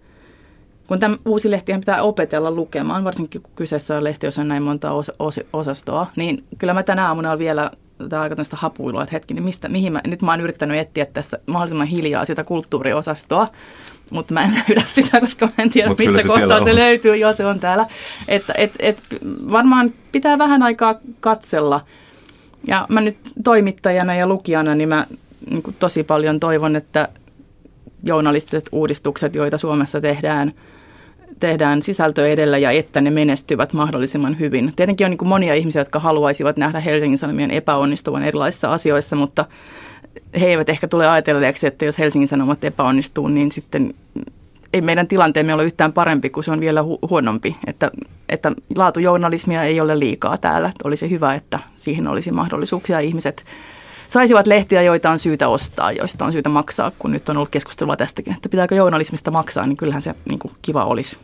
kun 0.87 0.99
tämä 0.99 1.19
uusi 1.25 1.51
lehti 1.51 1.73
pitää 1.73 2.03
opetella 2.03 2.51
lukemaan, 2.51 3.05
varsinkin 3.05 3.43
kun 3.43 3.53
kyseessä 3.55 3.97
on 3.97 4.05
lehti, 4.05 4.27
jossa 4.27 4.41
on 4.43 4.49
näin 4.49 4.63
monta 4.63 4.93
os, 4.93 5.13
os, 5.19 5.41
osastoa, 5.53 6.07
niin 6.17 6.45
kyllä 6.59 6.75
mä 6.75 6.83
tänä 6.83 7.09
aamuna 7.09 7.39
vielä 7.39 7.71
tämä 8.09 8.23
aika 8.23 8.37
tämmöistä 8.37 8.57
hapuilua, 8.57 9.03
että 9.03 9.15
hetki, 9.15 9.35
niin 9.35 9.45
mistä, 9.45 9.69
mihin 9.69 9.93
mä, 9.93 10.01
nyt 10.07 10.23
mä 10.23 10.31
oon 10.31 10.41
yrittänyt 10.41 10.79
etsiä 10.79 11.07
tässä 11.07 11.39
mahdollisimman 11.47 11.87
hiljaa 11.87 12.25
sitä 12.25 12.45
kulttuuriosastoa, 12.45 13.49
mutta 14.11 14.35
mä 14.35 14.45
en 14.45 14.51
löydä 14.69 14.83
sitä, 14.87 15.21
koska 15.21 15.47
mä 15.47 15.53
en 15.59 15.71
tiedä, 15.71 15.89
Mut 15.89 15.99
mistä 15.99 16.23
se 16.23 16.29
kohtaa 16.29 16.65
se 16.65 16.75
löytyy. 16.75 17.17
Joo, 17.17 17.35
se 17.35 17.47
on 17.47 17.61
täällä. 17.61 17.87
Että 18.29 18.55
et, 18.57 18.73
et, 18.79 19.03
varmaan 19.51 19.93
pitää 20.13 20.39
vähän 20.39 20.63
aikaa 20.63 20.95
katsella. 21.21 21.85
Ja 22.67 22.87
mä 22.89 23.01
nyt 23.01 23.17
toimittajana 23.45 24.15
ja 24.15 24.27
lukijana, 24.27 24.75
niin 24.75 24.89
mä 24.89 25.07
niin 25.51 25.63
tosi 25.79 26.03
paljon 26.03 26.41
toivon, 26.41 26.77
että 26.77 27.09
journalistiset 28.05 28.69
uudistukset, 28.73 29.35
joita 29.35 29.59
Suomessa 29.59 30.01
tehdään, 30.01 30.53
tehdään 31.41 31.83
sisältö 31.83 32.29
edellä 32.29 32.59
ja 32.59 32.71
että 32.71 33.01
ne 33.01 33.11
menestyvät 33.11 33.73
mahdollisimman 33.73 34.39
hyvin. 34.39 34.73
Tietenkin 34.77 35.05
on 35.05 35.11
niin 35.11 35.29
monia 35.29 35.55
ihmisiä, 35.55 35.81
jotka 35.81 35.99
haluaisivat 35.99 36.57
nähdä 36.57 36.81
Helsingin 36.81 37.19
Sanomien 37.19 37.51
epäonnistuvan 37.51 38.23
erilaisissa 38.23 38.73
asioissa, 38.73 39.17
mutta 39.17 39.45
he 40.41 40.47
eivät 40.47 40.69
ehkä 40.69 40.89
tule 40.89 41.09
ajatelleeksi, 41.09 41.67
että 41.67 41.85
jos 41.85 41.99
Helsingin 41.99 42.29
Sanomat 42.29 42.65
epäonnistuu, 42.65 43.29
niin 43.29 43.53
sitten 43.53 43.95
ei 44.73 44.81
meidän 44.81 45.09
tilanteemme 45.09 45.55
ole 45.55 45.65
yhtään 45.65 45.93
parempi, 45.93 46.31
kuin 46.31 46.45
se 46.45 46.51
on 46.51 46.61
vielä 46.61 46.83
hu- 46.83 47.09
huonompi. 47.11 47.57
Että, 47.67 47.91
että 48.29 48.53
laatujournalismia 48.77 49.63
ei 49.63 49.81
ole 49.81 49.99
liikaa 49.99 50.37
täällä. 50.37 50.73
Olisi 50.85 51.11
hyvä, 51.11 51.35
että 51.35 51.59
siihen 51.77 52.09
olisi 52.09 52.31
mahdollisuuksia 52.31 52.99
ihmiset 52.99 53.45
saisivat 54.09 54.47
lehtiä, 54.47 54.83
joita 54.83 55.11
on 55.11 55.19
syytä 55.19 55.49
ostaa, 55.49 55.93
joista 55.93 56.25
on 56.25 56.33
syytä 56.33 56.49
maksaa, 56.49 56.93
kun 56.99 57.13
nyt 57.13 57.29
on 57.29 57.37
ollut 57.37 57.49
keskustelua 57.49 57.97
tästäkin, 57.97 58.35
että 58.35 58.49
pitääkö 58.49 58.75
journalismista 58.75 59.31
maksaa, 59.31 59.67
niin 59.67 59.77
kyllähän 59.77 60.03
se 60.03 60.15
niin 60.25 60.39
kuin, 60.39 60.53
kiva 60.63 60.85
olisi. 60.85 61.19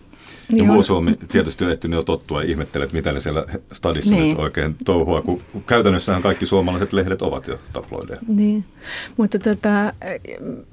Ja 0.48 0.54
niin 0.54 0.66
muu 0.66 0.82
Suomi 0.82 1.16
tietysti 1.30 1.64
on 1.64 1.70
ehtinyt 1.70 1.96
jo 1.96 2.02
tottua 2.02 2.42
ja 2.42 2.50
ihmettelee, 2.50 2.84
että 2.84 2.96
mitä 2.96 3.12
ne 3.12 3.20
siellä 3.20 3.44
stadissa 3.72 4.14
niin. 4.14 4.28
nyt 4.28 4.38
oikein 4.38 4.76
touhua, 4.84 5.22
kun 5.22 5.40
käytännössähän 5.66 6.22
kaikki 6.22 6.46
suomalaiset 6.46 6.92
lehdet 6.92 7.22
ovat 7.22 7.46
jo 7.46 7.58
tabloideja. 7.72 8.18
Niin, 8.28 8.64
mutta 9.16 9.38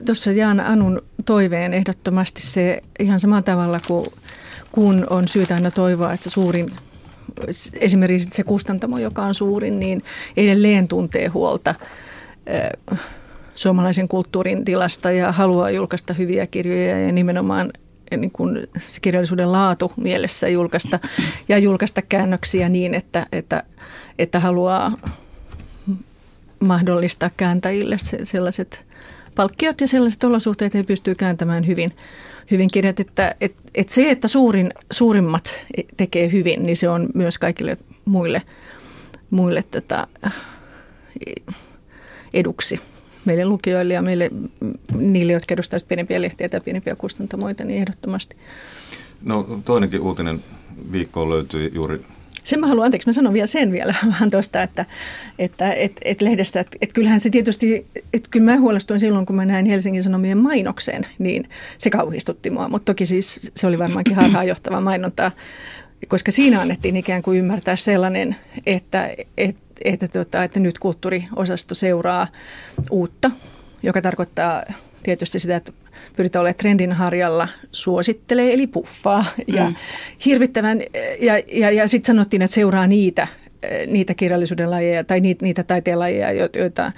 tuossa 0.05 0.29
tota, 0.29 0.39
jaan 0.39 0.59
Anun 0.59 1.01
toiveen 1.25 1.73
ehdottomasti 1.73 2.41
se 2.41 2.81
ihan 2.99 3.19
samalla 3.19 3.41
tavalla 3.41 3.79
kuin 3.87 4.05
kun 4.71 5.07
on 5.09 5.27
syytä 5.27 5.55
aina 5.55 5.71
toivoa, 5.71 6.13
että 6.13 6.29
suurin 6.29 6.71
esimerkiksi 7.79 8.29
se 8.31 8.43
kustantamo, 8.43 8.97
joka 8.97 9.21
on 9.21 9.35
suurin, 9.35 9.79
niin 9.79 10.03
edelleen 10.37 10.87
tuntee 10.87 11.27
huolta 11.27 11.75
suomalaisen 13.55 14.07
kulttuurin 14.07 14.65
tilasta 14.65 15.11
ja 15.11 15.31
haluaa 15.31 15.69
julkaista 15.69 16.13
hyviä 16.13 16.47
kirjoja 16.47 16.99
ja 16.99 17.11
nimenomaan 17.11 17.71
niin 18.17 18.31
kuin 18.31 18.67
kirjallisuuden 19.01 19.51
laatu 19.51 19.91
mielessä 19.97 20.47
julkaista 20.47 20.99
ja 21.49 21.57
julkaista 21.57 22.01
käännöksiä 22.01 22.69
niin, 22.69 22.93
että, 22.93 23.27
että, 23.31 23.63
että 24.19 24.39
haluaa 24.39 24.91
mahdollistaa 26.59 27.29
kääntäjille 27.37 27.97
sellaiset 28.23 28.85
palkkiot 29.35 29.81
ja 29.81 29.87
sellaiset 29.87 30.23
olosuhteet, 30.23 30.73
he 30.73 30.83
pystyy 30.83 31.15
kääntämään 31.15 31.67
hyvin, 31.67 31.93
hyvin 32.51 32.69
kirjat. 32.73 32.99
Että, 32.99 33.35
et, 33.41 33.55
et 33.75 33.89
se, 33.89 34.11
että 34.11 34.27
suurin, 34.27 34.73
suurimmat 34.91 35.61
tekee 35.97 36.31
hyvin, 36.31 36.63
niin 36.63 36.77
se 36.77 36.89
on 36.89 37.09
myös 37.13 37.37
kaikille 37.37 37.77
muille, 38.05 38.41
muille 39.29 39.63
tota, 39.63 40.07
eduksi 42.33 42.79
meille 43.25 43.45
lukijoille 43.45 43.93
ja 43.93 44.01
meille 44.01 44.29
niille, 44.97 45.33
jotka 45.33 45.53
edustavat 45.53 45.87
pienempiä 45.87 46.21
lehtiä 46.21 46.49
tai 46.49 46.61
pienempiä 46.61 46.95
kustantamoita, 46.95 47.63
niin 47.63 47.81
ehdottomasti. 47.81 48.35
No 49.23 49.59
toinenkin 49.65 50.01
uutinen 50.01 50.43
viikkoon 50.91 51.29
löytyi 51.29 51.71
juuri 51.73 52.01
sen 52.43 52.59
mä 52.59 52.67
haluan, 52.67 52.85
anteeksi, 52.85 53.09
mä 53.09 53.13
sanon 53.13 53.33
vielä 53.33 53.47
sen 53.47 53.71
vielä 53.71 53.95
vähän 54.11 54.31
tuosta, 54.31 54.63
että, 54.63 54.85
että 55.39 55.73
et, 55.73 55.91
et 56.05 56.21
lehdestä, 56.21 56.59
että 56.59 56.77
et 56.81 56.93
kyllähän 56.93 57.19
se 57.19 57.29
tietysti, 57.29 57.87
että 58.13 58.29
kyllä 58.29 58.51
mä 58.51 58.57
huolestuin 58.57 58.99
silloin, 58.99 59.25
kun 59.25 59.35
mä 59.35 59.45
näin 59.45 59.65
Helsingin 59.65 60.03
Sanomien 60.03 60.37
mainoksen, 60.37 61.07
niin 61.19 61.49
se 61.77 61.89
kauhistutti 61.89 62.49
mua, 62.49 62.69
mutta 62.69 62.91
toki 62.91 63.05
siis 63.05 63.51
se 63.55 63.67
oli 63.67 63.79
varmaankin 63.79 64.15
harhaanjohtava 64.15 64.81
mainonta, 64.91 65.31
koska 66.07 66.31
siinä 66.31 66.61
annettiin 66.61 66.97
ikään 66.97 67.21
kuin 67.21 67.37
ymmärtää 67.37 67.75
sellainen, 67.75 68.35
että, 68.65 69.09
että 69.37 69.61
että, 69.85 70.07
tuota, 70.07 70.43
että 70.43 70.59
nyt 70.59 70.79
kulttuuriosasto 70.79 71.75
seuraa 71.75 72.27
uutta, 72.91 73.31
joka 73.83 74.01
tarkoittaa 74.01 74.63
tietysti 75.03 75.39
sitä, 75.39 75.55
että 75.55 75.71
pyritään 76.15 76.41
olemaan 76.41 76.57
trendin 76.57 76.91
harjalla, 76.91 77.47
suosittelee 77.71 78.53
eli 78.53 78.67
puffaa 78.67 79.25
ja 79.47 79.69
mm. 79.69 79.75
hirvittävän, 80.25 80.81
ja, 81.19 81.33
ja, 81.51 81.71
ja 81.71 81.87
sitten 81.87 82.07
sanottiin, 82.07 82.41
että 82.41 82.55
seuraa 82.55 82.87
niitä, 82.87 83.27
niitä 83.87 84.13
kirjallisuuden 84.13 84.71
lajeja 84.71 85.03
tai 85.03 85.19
niitä, 85.19 85.45
niitä 85.45 85.63
taiteen 85.63 85.99
lajeja, 85.99 86.31
joita, 86.31 86.91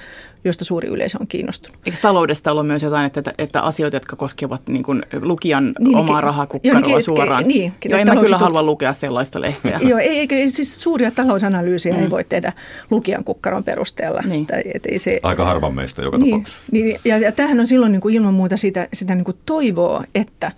josta 0.43 0.65
suuri 0.65 0.89
yleisö 0.89 1.17
on 1.21 1.27
kiinnostunut. 1.27 1.79
Eikö 1.85 1.97
taloudesta 2.01 2.51
ollut 2.51 2.67
myös 2.67 2.83
jotain, 2.83 3.05
että, 3.05 3.33
että 3.37 3.61
asioita, 3.61 3.95
jotka 3.95 4.15
koskevat 4.15 4.61
niin 4.67 4.83
kuin 4.83 5.01
lukijan 5.21 5.73
niin, 5.79 5.95
omaa 5.95 6.15
niin, 6.15 6.23
rahakukkaroa 6.23 6.81
niin, 6.81 7.03
suoraan? 7.03 7.47
Niin, 7.47 7.73
joo, 7.85 7.99
en 7.99 8.07
mä 8.07 8.15
kyllä 8.15 8.37
halua 8.37 8.63
lukea 8.63 8.93
sellaista 8.93 9.41
lehteä. 9.41 9.79
joo, 9.89 9.99
ei, 9.99 10.27
ei, 10.29 10.49
siis 10.49 10.81
suuria 10.81 11.11
talousanalyysiä 11.11 11.93
mm. 11.93 11.99
ei 11.99 12.09
voi 12.09 12.23
tehdä 12.23 12.53
lukijan 12.89 13.23
kukkaron 13.23 13.63
perusteella. 13.63 14.21
Niin. 14.25 14.45
Tai, 14.45 14.61
et 14.73 14.85
ei 14.85 14.99
se, 14.99 15.19
Aika 15.23 15.45
harvan 15.45 15.75
meistä 15.75 16.01
joka 16.01 16.17
niin, 16.17 16.29
tapauksessa. 16.29 16.61
Niin, 16.71 16.99
ja, 17.05 17.17
ja 17.17 17.31
tämähän 17.31 17.59
on 17.59 17.67
silloin 17.67 17.91
niin 17.91 18.01
kuin 18.01 18.15
ilman 18.15 18.33
muuta 18.33 18.57
sitä, 18.57 18.87
sitä 18.93 19.15
niin 19.15 19.25
kuin 19.25 19.37
toivoa, 19.45 20.03
että 20.15 20.51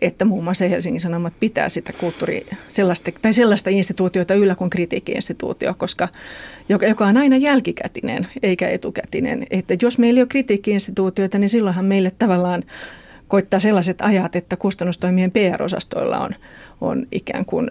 että 0.00 0.24
muun 0.24 0.44
muassa 0.44 0.68
Helsingin 0.68 1.00
Sanomat 1.00 1.32
pitää 1.40 1.68
sitä 1.68 1.92
kulttuuri, 1.92 2.46
sellaista, 2.68 3.10
tai 3.22 3.32
sellaista 3.32 3.70
instituutiota 3.70 4.34
yllä 4.34 4.54
kuin 4.54 4.70
kritiikkiinstituutio, 4.70 5.74
koska 5.74 6.08
joka, 6.68 6.86
joka 6.86 7.06
on 7.06 7.16
aina 7.16 7.36
jälkikätinen 7.36 8.26
eikä 8.42 8.68
etukätinen. 8.68 9.46
Että 9.50 9.76
jos 9.82 9.98
meillä 9.98 10.18
ei 10.18 10.22
ole 10.22 10.28
kritiikkiinstituutioita, 10.28 11.38
niin 11.38 11.48
silloinhan 11.48 11.84
meille 11.84 12.12
tavallaan 12.18 12.64
koittaa 13.28 13.60
sellaiset 13.60 14.00
ajat, 14.00 14.36
että 14.36 14.56
kustannustoimien 14.56 15.30
PR-osastoilla 15.30 16.18
on, 16.18 16.30
on 16.80 17.06
ikään 17.12 17.44
kuin 17.44 17.68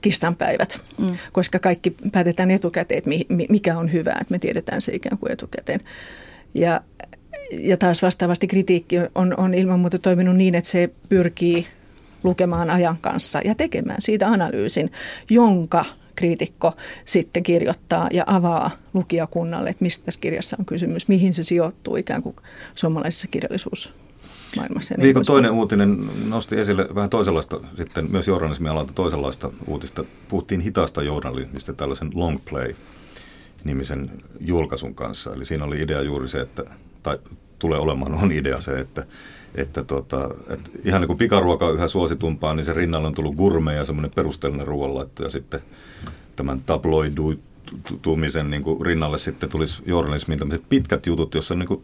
kissanpäivät, 0.00 0.80
mm. 0.98 1.16
koska 1.32 1.58
kaikki 1.58 1.96
päätetään 2.12 2.50
etukäteen, 2.50 2.98
että 2.98 3.10
mikä 3.48 3.78
on 3.78 3.92
hyvä, 3.92 4.16
että 4.20 4.34
me 4.34 4.38
tiedetään 4.38 4.82
se 4.82 4.94
ikään 4.94 5.18
kuin 5.18 5.32
etukäteen. 5.32 5.80
Ja 6.54 6.80
ja 7.52 7.76
taas 7.76 8.02
vastaavasti 8.02 8.46
kritiikki 8.46 8.96
on, 9.14 9.34
on 9.36 9.54
ilman 9.54 9.80
muuta 9.80 9.98
toiminut 9.98 10.36
niin, 10.36 10.54
että 10.54 10.70
se 10.70 10.90
pyrkii 11.08 11.66
lukemaan 12.22 12.70
ajan 12.70 12.98
kanssa 13.00 13.40
ja 13.44 13.54
tekemään 13.54 14.00
siitä 14.00 14.28
analyysin, 14.28 14.92
jonka 15.30 15.84
kriitikko 16.14 16.72
sitten 17.04 17.42
kirjoittaa 17.42 18.08
ja 18.12 18.24
avaa 18.26 18.70
lukijakunnalle, 18.94 19.70
että 19.70 19.84
mistä 19.84 20.04
tässä 20.04 20.20
kirjassa 20.20 20.56
on 20.58 20.64
kysymys, 20.64 21.08
mihin 21.08 21.34
se 21.34 21.42
sijoittuu 21.42 21.96
ikään 21.96 22.22
kuin 22.22 22.36
suomalaisessa 22.74 23.28
kirjallisuus 23.28 23.94
maailmassa. 24.56 24.94
Niin 24.94 25.02
Viikon 25.02 25.24
toinen 25.26 25.50
uutinen 25.50 26.10
nosti 26.28 26.60
esille 26.60 26.88
vähän 26.94 27.10
toisenlaista, 27.10 27.60
sitten 27.76 28.10
myös 28.10 28.28
journalismialalta 28.28 28.92
toisenlaista 28.92 29.50
uutista. 29.66 30.04
Puhuttiin 30.28 30.60
hitaasta 30.60 31.02
journalismista 31.02 31.72
tällaisen 31.72 32.10
long 32.14 32.38
play 32.50 32.74
nimisen 33.64 34.10
julkaisun 34.40 34.94
kanssa. 34.94 35.32
Eli 35.34 35.44
siinä 35.44 35.64
oli 35.64 35.80
idea 35.80 36.02
juuri 36.02 36.28
se, 36.28 36.40
että 36.40 36.64
tai 37.02 37.18
tulee 37.58 37.78
olemaan, 37.78 38.14
on 38.14 38.32
idea 38.32 38.60
se, 38.60 38.80
että, 38.80 39.06
että, 39.54 39.84
tota, 39.84 40.30
että 40.48 40.70
ihan 40.84 41.00
niin 41.00 41.06
kuin 41.06 41.18
pikaruoka 41.18 41.66
on 41.66 41.74
yhä 41.74 41.88
suositumpaa, 41.88 42.54
niin 42.54 42.64
se 42.64 42.72
rinnalle 42.72 43.06
on 43.06 43.14
tullut 43.14 43.36
gourmet 43.36 43.76
ja 43.76 43.84
semmoinen 43.84 44.10
perusteellinen 44.14 44.66
ruoanlaitto 44.66 45.22
ja 45.22 45.28
sitten 45.28 45.60
tämän 46.36 46.60
tabloidutumisen 46.60 48.50
niin 48.50 48.62
kuin 48.62 48.86
rinnalle 48.86 49.18
sitten 49.18 49.48
tulisi 49.48 49.82
journalismiin 49.86 50.38
tämmöiset 50.38 50.68
pitkät 50.68 51.06
jutut, 51.06 51.34
jossa 51.34 51.54
niin 51.54 51.68
kuin 51.68 51.82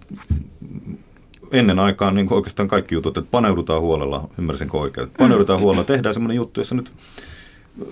ennen 1.52 1.78
aikaan 1.78 2.14
niin 2.14 2.26
kuin 2.26 2.36
oikeastaan 2.36 2.68
kaikki 2.68 2.94
jutut, 2.94 3.18
että 3.18 3.30
paneudutaan 3.30 3.80
huolella, 3.80 4.28
ymmärsinkö 4.38 4.76
oikein, 4.76 5.10
paneudutaan 5.18 5.60
huolella, 5.60 5.84
tehdään 5.84 6.14
semmoinen 6.14 6.36
juttu, 6.36 6.60
jossa 6.60 6.74
nyt 6.74 6.92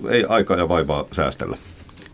ei 0.09 0.25
aikaa 0.29 0.57
ja 0.57 0.69
vaivaa 0.69 1.05
säästellä. 1.11 1.57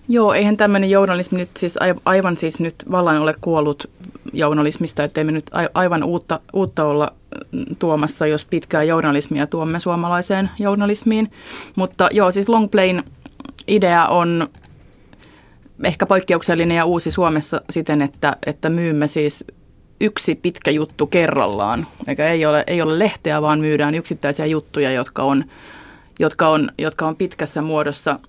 Joo, 0.08 0.34
eihän 0.34 0.58
tämmöinen 0.58 0.89
journalismi 0.89 1.38
nyt 1.38 1.50
siis 1.58 1.80
aivan 2.06 2.38
siis 2.38 2.60
nyt 2.60 2.75
vallan 2.91 3.18
ole 3.18 3.36
kuollut 3.41 3.89
journalismista, 4.33 5.03
ettei 5.03 5.23
me 5.23 5.31
nyt 5.31 5.51
aivan 5.73 6.03
uutta, 6.03 6.39
uutta 6.53 6.85
olla 6.85 7.13
mm, 7.51 7.65
tuomassa, 7.79 8.27
jos 8.27 8.45
pitkää 8.45 8.83
journalismia 8.83 9.47
tuomme 9.47 9.79
suomalaiseen 9.79 10.49
journalismiin. 10.59 11.31
Mutta 11.75 12.09
joo, 12.11 12.31
siis 12.31 12.49
Longplayn 12.49 13.03
idea 13.67 14.07
on 14.07 14.49
ehkä 15.83 16.05
poikkeuksellinen 16.05 16.77
ja 16.77 16.85
uusi 16.85 17.11
Suomessa 17.11 17.61
siten, 17.69 18.01
että, 18.01 18.37
että 18.45 18.69
myymme 18.69 19.07
siis 19.07 19.45
yksi 20.01 20.35
pitkä 20.35 20.71
juttu 20.71 21.07
kerrallaan. 21.07 21.87
Eikä 22.07 22.29
ei 22.29 22.45
ole, 22.45 22.63
ei 22.67 22.81
ole 22.81 22.99
lehteä, 22.99 23.41
vaan 23.41 23.59
myydään 23.59 23.95
yksittäisiä 23.95 24.45
juttuja, 24.45 24.91
jotka 24.91 25.23
on, 25.23 25.45
jotka 26.19 26.49
on, 26.49 26.71
jotka 26.77 27.07
on 27.07 27.15
pitkässä 27.15 27.61
muodossa. 27.61 28.19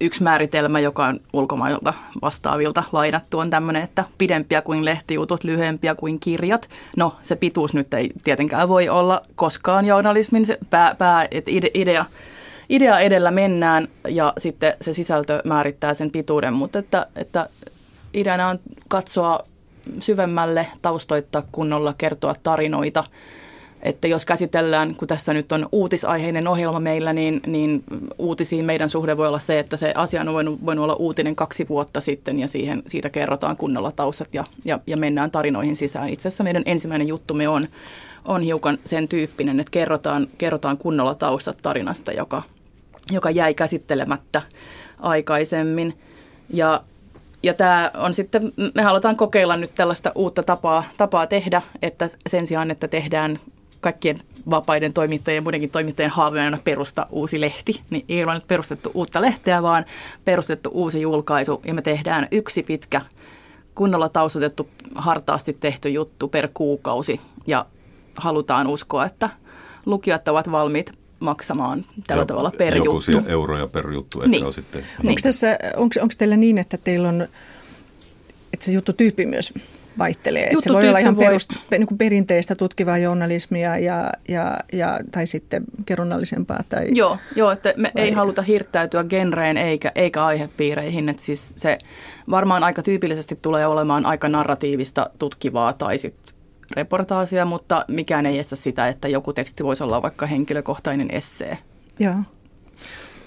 Yksi 0.00 0.22
määritelmä, 0.22 0.80
joka 0.80 1.06
on 1.06 1.20
ulkomailta 1.32 1.94
vastaavilta 2.22 2.84
lainattu, 2.92 3.38
on 3.38 3.50
tämmöinen, 3.50 3.82
että 3.82 4.04
pidempiä 4.18 4.62
kuin 4.62 4.84
lehtijutut, 4.84 5.44
lyhyempiä 5.44 5.94
kuin 5.94 6.20
kirjat. 6.20 6.68
No, 6.96 7.16
se 7.22 7.36
pituus 7.36 7.74
nyt 7.74 7.94
ei 7.94 8.10
tietenkään 8.24 8.68
voi 8.68 8.88
olla 8.88 9.22
koskaan 9.34 9.86
journalismin 9.86 10.46
se 10.46 10.58
pää, 10.70 10.94
pää 10.94 11.28
idea, 11.74 12.04
idea 12.68 12.98
edellä 12.98 13.30
mennään 13.30 13.88
ja 14.08 14.32
sitten 14.38 14.74
se 14.80 14.92
sisältö 14.92 15.42
määrittää 15.44 15.94
sen 15.94 16.10
pituuden, 16.10 16.52
mutta 16.52 16.78
että, 16.78 17.06
että 17.16 17.48
ideana 18.14 18.48
on 18.48 18.58
katsoa 18.88 19.40
syvemmälle, 20.00 20.66
taustoittaa 20.82 21.42
kunnolla, 21.52 21.94
kertoa 21.98 22.34
tarinoita. 22.42 23.04
Että 23.86 24.08
jos 24.08 24.24
käsitellään, 24.24 24.94
kun 24.96 25.08
tässä 25.08 25.32
nyt 25.32 25.52
on 25.52 25.68
uutisaiheinen 25.72 26.48
ohjelma 26.48 26.80
meillä, 26.80 27.12
niin, 27.12 27.40
niin 27.46 27.84
uutisiin 28.18 28.64
meidän 28.64 28.90
suhde 28.90 29.16
voi 29.16 29.28
olla 29.28 29.38
se, 29.38 29.58
että 29.58 29.76
se 29.76 29.92
asia 29.94 30.20
on 30.20 30.32
voinut, 30.32 30.66
voinut 30.66 30.82
olla 30.82 30.94
uutinen 30.94 31.36
kaksi 31.36 31.68
vuotta 31.68 32.00
sitten 32.00 32.38
ja 32.38 32.48
siihen, 32.48 32.82
siitä 32.86 33.10
kerrotaan 33.10 33.56
kunnolla 33.56 33.92
taustat 33.92 34.28
ja, 34.32 34.44
ja, 34.64 34.80
ja 34.86 34.96
mennään 34.96 35.30
tarinoihin 35.30 35.76
sisään. 35.76 36.08
Itse 36.08 36.28
asiassa 36.28 36.44
meidän 36.44 36.62
ensimmäinen 36.66 37.08
juttumme 37.08 37.48
on, 37.48 37.68
on 38.24 38.42
hiukan 38.42 38.78
sen 38.84 39.08
tyyppinen, 39.08 39.60
että 39.60 39.70
kerrotaan, 39.70 40.28
kerrotaan 40.38 40.78
kunnolla 40.78 41.14
taustat 41.14 41.58
tarinasta, 41.62 42.12
joka, 42.12 42.42
joka 43.12 43.30
jäi 43.30 43.54
käsittelemättä 43.54 44.42
aikaisemmin. 44.98 45.98
Ja 46.50 46.82
ja 47.42 47.54
tämä 47.54 47.90
on 47.94 48.14
sitten, 48.14 48.52
me 48.74 48.82
halutaan 48.82 49.16
kokeilla 49.16 49.56
nyt 49.56 49.74
tällaista 49.74 50.12
uutta 50.14 50.42
tapaa, 50.42 50.84
tapaa 50.96 51.26
tehdä, 51.26 51.62
että 51.82 52.08
sen 52.26 52.46
sijaan, 52.46 52.70
että 52.70 52.88
tehdään 52.88 53.38
kaikkien 53.80 54.20
vapaiden 54.50 54.92
toimittajien 54.92 55.38
ja 55.38 55.42
muidenkin 55.42 55.70
toimittajien 55.70 56.10
haaveena 56.10 56.58
perusta 56.64 57.06
uusi 57.10 57.40
lehti, 57.40 57.80
niin 57.90 58.04
ei 58.08 58.24
ole 58.24 58.34
nyt 58.34 58.48
perustettu 58.48 58.90
uutta 58.94 59.22
lehteä, 59.22 59.62
vaan 59.62 59.84
perustettu 60.24 60.70
uusi 60.72 61.00
julkaisu 61.00 61.60
ja 61.66 61.74
me 61.74 61.82
tehdään 61.82 62.28
yksi 62.30 62.62
pitkä 62.62 63.00
kunnolla 63.74 64.08
taustatettu, 64.08 64.68
hartaasti 64.94 65.52
tehty 65.52 65.88
juttu 65.88 66.28
per 66.28 66.48
kuukausi 66.54 67.20
ja 67.46 67.66
halutaan 68.16 68.66
uskoa, 68.66 69.06
että 69.06 69.30
lukijat 69.86 70.28
ovat 70.28 70.50
valmiit 70.50 70.92
maksamaan 71.20 71.84
tällä 72.06 72.22
ja 72.22 72.26
tavalla 72.26 72.52
per 72.58 72.76
joku 72.76 73.00
juttu. 73.12 73.30
euroja 73.30 73.66
per 73.66 73.90
juttu 73.90 74.20
ehkä 74.20 74.30
niin. 74.30 74.44
on 74.44 74.52
sitten. 74.52 74.80
Niin. 74.80 75.08
Onko, 75.08 75.20
tässä, 75.22 75.58
onko, 75.76 75.94
onko 76.00 76.14
teillä 76.18 76.36
niin, 76.36 76.58
että 76.58 76.76
teillä 76.76 77.08
on, 77.08 77.22
että 78.52 78.66
se 78.66 78.72
juttutyyppi 78.72 79.26
myös 79.26 79.54
vaihtelee? 79.98 80.44
Että 80.44 80.60
se 80.60 80.72
voi 80.72 80.88
olla 80.88 80.98
ihan 80.98 81.16
voi... 81.16 81.24
perus, 81.24 81.48
niin 81.70 81.86
kuin 81.86 81.98
perinteistä 81.98 82.54
tutkivaa 82.54 82.98
journalismia 82.98 83.78
ja, 83.78 84.12
ja, 84.28 84.58
ja, 84.72 85.00
tai 85.12 85.26
sitten 85.26 85.64
kerronnallisempaa. 85.86 86.60
Tai, 86.68 86.86
joo, 86.92 87.18
joo, 87.36 87.50
että 87.50 87.74
me 87.76 87.92
vai... 87.94 88.04
ei 88.04 88.12
haluta 88.12 88.42
hirttäytyä 88.42 89.04
genreen 89.04 89.56
eikä, 89.56 89.92
eikä 89.94 90.24
aihepiireihin. 90.24 91.08
Että 91.08 91.22
siis 91.22 91.54
se 91.56 91.78
varmaan 92.30 92.64
aika 92.64 92.82
tyypillisesti 92.82 93.38
tulee 93.42 93.66
olemaan 93.66 94.06
aika 94.06 94.28
narratiivista 94.28 95.10
tutkivaa 95.18 95.72
tai 95.72 95.98
sitten 95.98 96.34
reportaasia, 96.76 97.44
mutta 97.44 97.84
mikään 97.88 98.26
ei 98.26 98.38
estä 98.38 98.56
sitä, 98.56 98.88
että 98.88 99.08
joku 99.08 99.32
teksti 99.32 99.64
voisi 99.64 99.82
olla 99.82 100.02
vaikka 100.02 100.26
henkilökohtainen 100.26 101.08
essee. 101.10 101.58
Joo. 101.98 102.14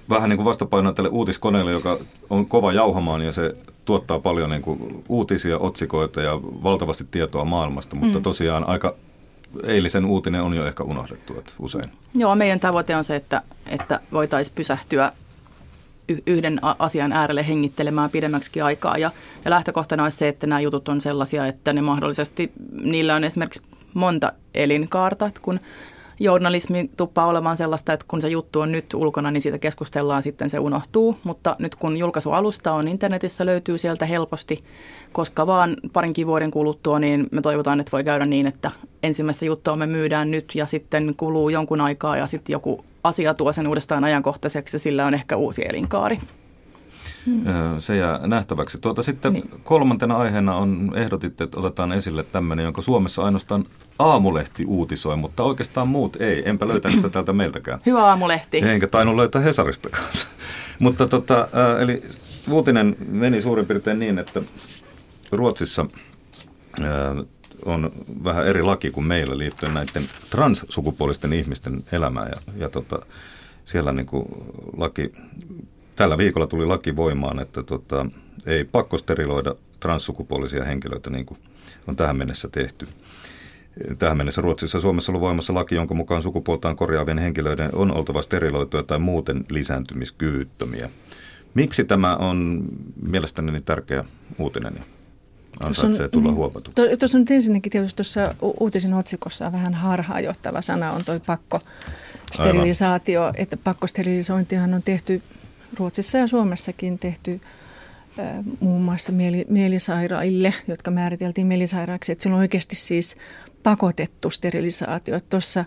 Vähän 0.10 0.30
niin 0.30 0.38
kuin 0.38 0.46
vastapainoa 0.46 0.94
tälle 0.94 1.10
uutiskoneelle, 1.10 1.72
joka 1.72 2.00
on 2.30 2.46
kova 2.46 2.74
jauhamaan 2.74 3.22
ja 3.22 3.32
se 3.32 3.56
tuottaa 3.90 4.20
paljon 4.20 4.50
niin 4.50 4.62
kuin 4.62 5.04
uutisia, 5.10 5.58
otsikoita 5.58 6.22
ja 6.22 6.42
valtavasti 6.42 7.06
tietoa 7.12 7.46
maailmasta, 7.46 7.96
mutta 7.96 8.18
mm. 8.18 8.24
tosiaan 8.24 8.70
aika 8.70 8.96
eilisen 9.64 10.06
uutinen 10.06 10.42
on 10.42 10.54
jo 10.54 10.68
ehkä 10.68 10.84
unohdettu 10.84 11.40
että 11.40 11.52
usein. 11.60 11.92
Joo, 12.14 12.36
meidän 12.36 12.60
tavoite 12.60 12.96
on 12.96 13.04
se, 13.04 13.16
että, 13.16 13.42
että 13.68 14.00
voitaisiin 14.12 14.56
pysähtyä 14.56 15.12
yhden 16.28 16.60
asian 16.80 17.12
äärelle 17.12 17.48
hengittelemään 17.48 18.10
pidemmäksi 18.10 18.62
aikaa. 18.62 18.98
Ja, 18.98 19.12
ja 19.46 19.52
lähtökohtana 19.52 20.04
olisi 20.04 20.18
se, 20.18 20.28
että 20.28 20.48
nämä 20.48 20.60
jutut 20.60 20.90
on 20.90 21.02
sellaisia, 21.02 21.46
että 21.46 21.74
ne 21.74 21.82
mahdollisesti, 21.82 22.52
niillä 22.82 23.16
on 23.16 23.24
esimerkiksi 23.24 23.62
monta 23.94 24.34
elinkaarta, 24.54 25.32
kun 25.42 25.60
journalismi 26.20 26.90
tuppaa 26.98 27.26
olemaan 27.28 27.58
sellaista, 27.58 27.94
että 27.94 28.06
kun 28.08 28.22
se 28.22 28.30
juttu 28.30 28.62
on 28.62 28.72
nyt 28.72 28.94
ulkona, 28.94 29.32
niin 29.32 29.42
siitä 29.42 29.58
keskustellaan, 29.58 30.24
sitten 30.24 30.50
se 30.50 30.60
unohtuu. 30.60 31.18
Mutta 31.24 31.56
nyt 31.60 31.76
kun 31.76 31.98
julkaisualusta 31.98 32.74
on 32.74 32.88
internetissä, 32.88 33.46
löytyy 33.46 33.78
sieltä 33.78 34.06
helposti, 34.06 34.64
koska 35.12 35.48
vaan 35.48 35.78
parinkin 35.94 36.28
vuoden 36.28 36.52
kuluttua, 36.52 37.00
niin 37.00 37.28
me 37.32 37.42
toivotaan, 37.42 37.80
että 37.80 37.92
voi 37.92 38.04
käydä 38.04 38.26
niin, 38.26 38.48
että 38.48 38.72
ensimmäistä 39.04 39.46
juttua 39.46 39.76
me 39.76 39.88
myydään 39.88 40.32
nyt 40.32 40.56
ja 40.56 40.66
sitten 40.66 41.14
kuluu 41.18 41.50
jonkun 41.50 41.82
aikaa 41.82 42.18
ja 42.18 42.28
sitten 42.28 42.54
joku 42.54 42.86
asia 43.04 43.34
tuo 43.34 43.52
sen 43.52 43.68
uudestaan 43.68 44.04
ajankohtaiseksi 44.04 44.76
ja 44.76 44.80
sillä 44.80 45.06
on 45.06 45.14
ehkä 45.14 45.36
uusi 45.36 45.66
elinkaari. 45.70 46.20
Hmm. 47.26 47.44
Se 47.80 47.98
jää 47.98 48.20
nähtäväksi. 48.28 48.78
Tuota, 48.78 49.04
sitten 49.04 49.34
niin. 49.34 49.50
kolmantena 49.64 50.18
aiheena 50.18 50.56
on, 50.56 50.92
ehdotitte, 50.96 51.44
että 51.44 51.60
otetaan 51.60 51.92
esille 51.92 52.24
tämmöinen, 52.24 52.64
jonka 52.64 52.82
Suomessa 52.82 53.24
ainoastaan 53.24 53.66
aamulehti 54.00 54.66
uutisoi, 54.66 55.18
mutta 55.18 55.44
oikeastaan 55.44 55.88
muut 55.88 56.16
ei. 56.16 56.50
Enpä 56.50 56.68
löytänyt 56.68 56.98
sitä 56.98 57.10
täältä 57.10 57.34
meiltäkään. 57.34 57.80
Hyvä 57.86 58.04
aamulehti. 58.04 58.58
Enkä 58.58 58.88
tainnut 58.88 59.16
löytää 59.16 59.42
Hesaristakaan. 59.42 60.08
mutta 60.80 61.08
tota, 61.08 61.48
eli 61.80 62.04
uutinen 62.50 62.96
meni 63.08 63.42
suurin 63.42 63.66
piirtein 63.66 64.00
niin, 64.00 64.20
että 64.20 64.42
Ruotsissa 65.32 65.86
on 67.66 67.92
vähän 68.24 68.48
eri 68.48 68.64
laki 68.64 68.92
kuin 68.92 69.06
meillä 69.06 69.38
liittyen 69.38 69.74
näiden 69.74 70.04
transsukupuolisten 70.30 71.34
ihmisten 71.34 71.84
elämään. 71.92 72.28
Ja, 72.30 72.54
ja 72.58 72.70
tota, 72.70 73.00
siellä 73.66 73.94
niin 73.94 74.06
kuin 74.06 74.26
laki, 74.78 75.12
tällä 76.00 76.18
viikolla 76.18 76.48
tuli 76.48 76.66
laki 76.66 76.96
voimaan, 76.96 77.40
että 77.40 77.64
tota, 77.64 78.06
ei 78.46 78.64
pakkosteriloida 78.64 79.56
transsukupuolisia 79.80 80.64
henkilöitä 80.64 81.10
niin 81.10 81.26
kuin 81.26 81.40
on 81.88 81.96
tähän 81.96 82.18
mennessä 82.18 82.48
tehty. 82.52 82.88
Tähän 83.98 84.18
mennessä 84.18 84.42
Ruotsissa 84.42 84.78
ja 84.78 84.82
Suomessa 84.82 85.12
on 85.12 85.22
voimassa 85.22 85.54
laki, 85.54 85.76
jonka 85.76 85.94
mukaan 85.94 86.24
sukupuoltaan 86.24 86.76
korjaavien 86.76 87.18
henkilöiden 87.18 87.70
on 87.74 87.92
oltava 87.92 88.22
steriloituja 88.22 88.84
tai 88.84 89.00
muuten 89.00 89.46
lisääntymiskyvyttömiä. 89.50 90.90
Miksi 91.54 91.84
tämä 91.84 92.16
on 92.16 92.66
mielestäni 93.08 93.52
niin 93.52 93.64
tärkeä 93.64 94.04
uutinen 94.38 94.74
ja 94.78 94.84
ansaitsee 95.64 96.06
on, 96.06 96.12
tulla 96.12 96.28
niin, 96.28 96.36
huomatuksi. 96.36 96.98
Tuossa 97.00 97.18
on 97.18 97.26
ensinnäkin 97.30 97.72
tietysti 97.72 97.98
tuossa 97.98 98.36
uutisen 98.60 98.94
otsikossa 98.94 99.46
on 99.46 99.52
vähän 99.52 99.74
harhaanjohtava 99.74 100.62
sana 100.62 100.92
on 100.92 101.06
toi 101.06 101.20
pakko 101.20 101.60
sterilisaatio, 102.34 103.22
Aivan. 103.22 103.36
että 103.38 103.58
pakkosterilisointihan 103.58 104.74
on 104.74 104.84
tehty 104.84 105.22
Ruotsissa 105.78 106.18
ja 106.18 106.28
Suomessakin 106.28 107.00
tehty 107.00 107.40
muun 108.60 108.82
muassa 108.82 109.12
mieli, 109.12 109.46
mielisairaille, 109.50 110.54
jotka 110.68 110.92
määriteltiin 110.92 111.48
mielisairaaksi, 111.48 112.12
että 112.12 112.24
se 112.24 112.30
on 112.30 112.36
oikeasti 112.36 112.76
siis 112.76 113.16
pakotettu 113.64 114.30
sterilisaatio. 114.30 115.20
Tuossa 115.30 115.66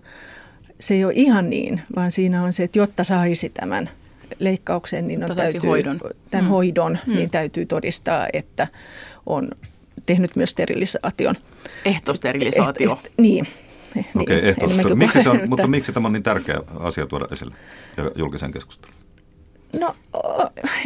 se 0.80 0.94
ei 0.94 1.04
ole 1.04 1.12
ihan 1.16 1.50
niin, 1.50 1.80
vaan 1.96 2.10
siinä 2.10 2.42
on 2.42 2.52
se, 2.52 2.62
että 2.62 2.78
jotta 2.78 3.04
saisi 3.04 3.48
tämän 3.48 3.90
leikkauksen, 4.38 5.08
niin 5.08 5.30
on 5.30 5.36
täytyy, 5.36 5.60
hoidon. 5.60 6.00
tämän 6.30 6.44
mm. 6.44 6.50
hoidon, 6.50 6.98
mm. 7.06 7.14
niin 7.14 7.30
täytyy 7.30 7.66
todistaa, 7.66 8.28
että 8.32 8.68
on 9.26 9.50
tehnyt 10.06 10.36
myös 10.36 10.50
sterilisaation. 10.50 11.34
Ehtosterilisaatio. 11.84 12.90
Eh, 12.90 12.98
eh, 13.04 13.10
niin. 13.16 13.46
Okei, 14.16 14.50
okay, 14.50 14.68
niin. 14.76 14.98
miksi 14.98 15.22
se 15.22 15.30
on, 15.30 15.40
mutta 15.48 15.66
miksi 15.66 15.92
tämä 15.92 16.06
on 16.06 16.12
niin 16.12 16.22
tärkeä 16.22 16.60
asia 16.80 17.06
tuoda 17.06 17.26
esille 17.32 17.54
ja 17.96 18.10
julkiseen 18.14 18.52
keskusteluun? 18.52 19.01
No 19.80 19.96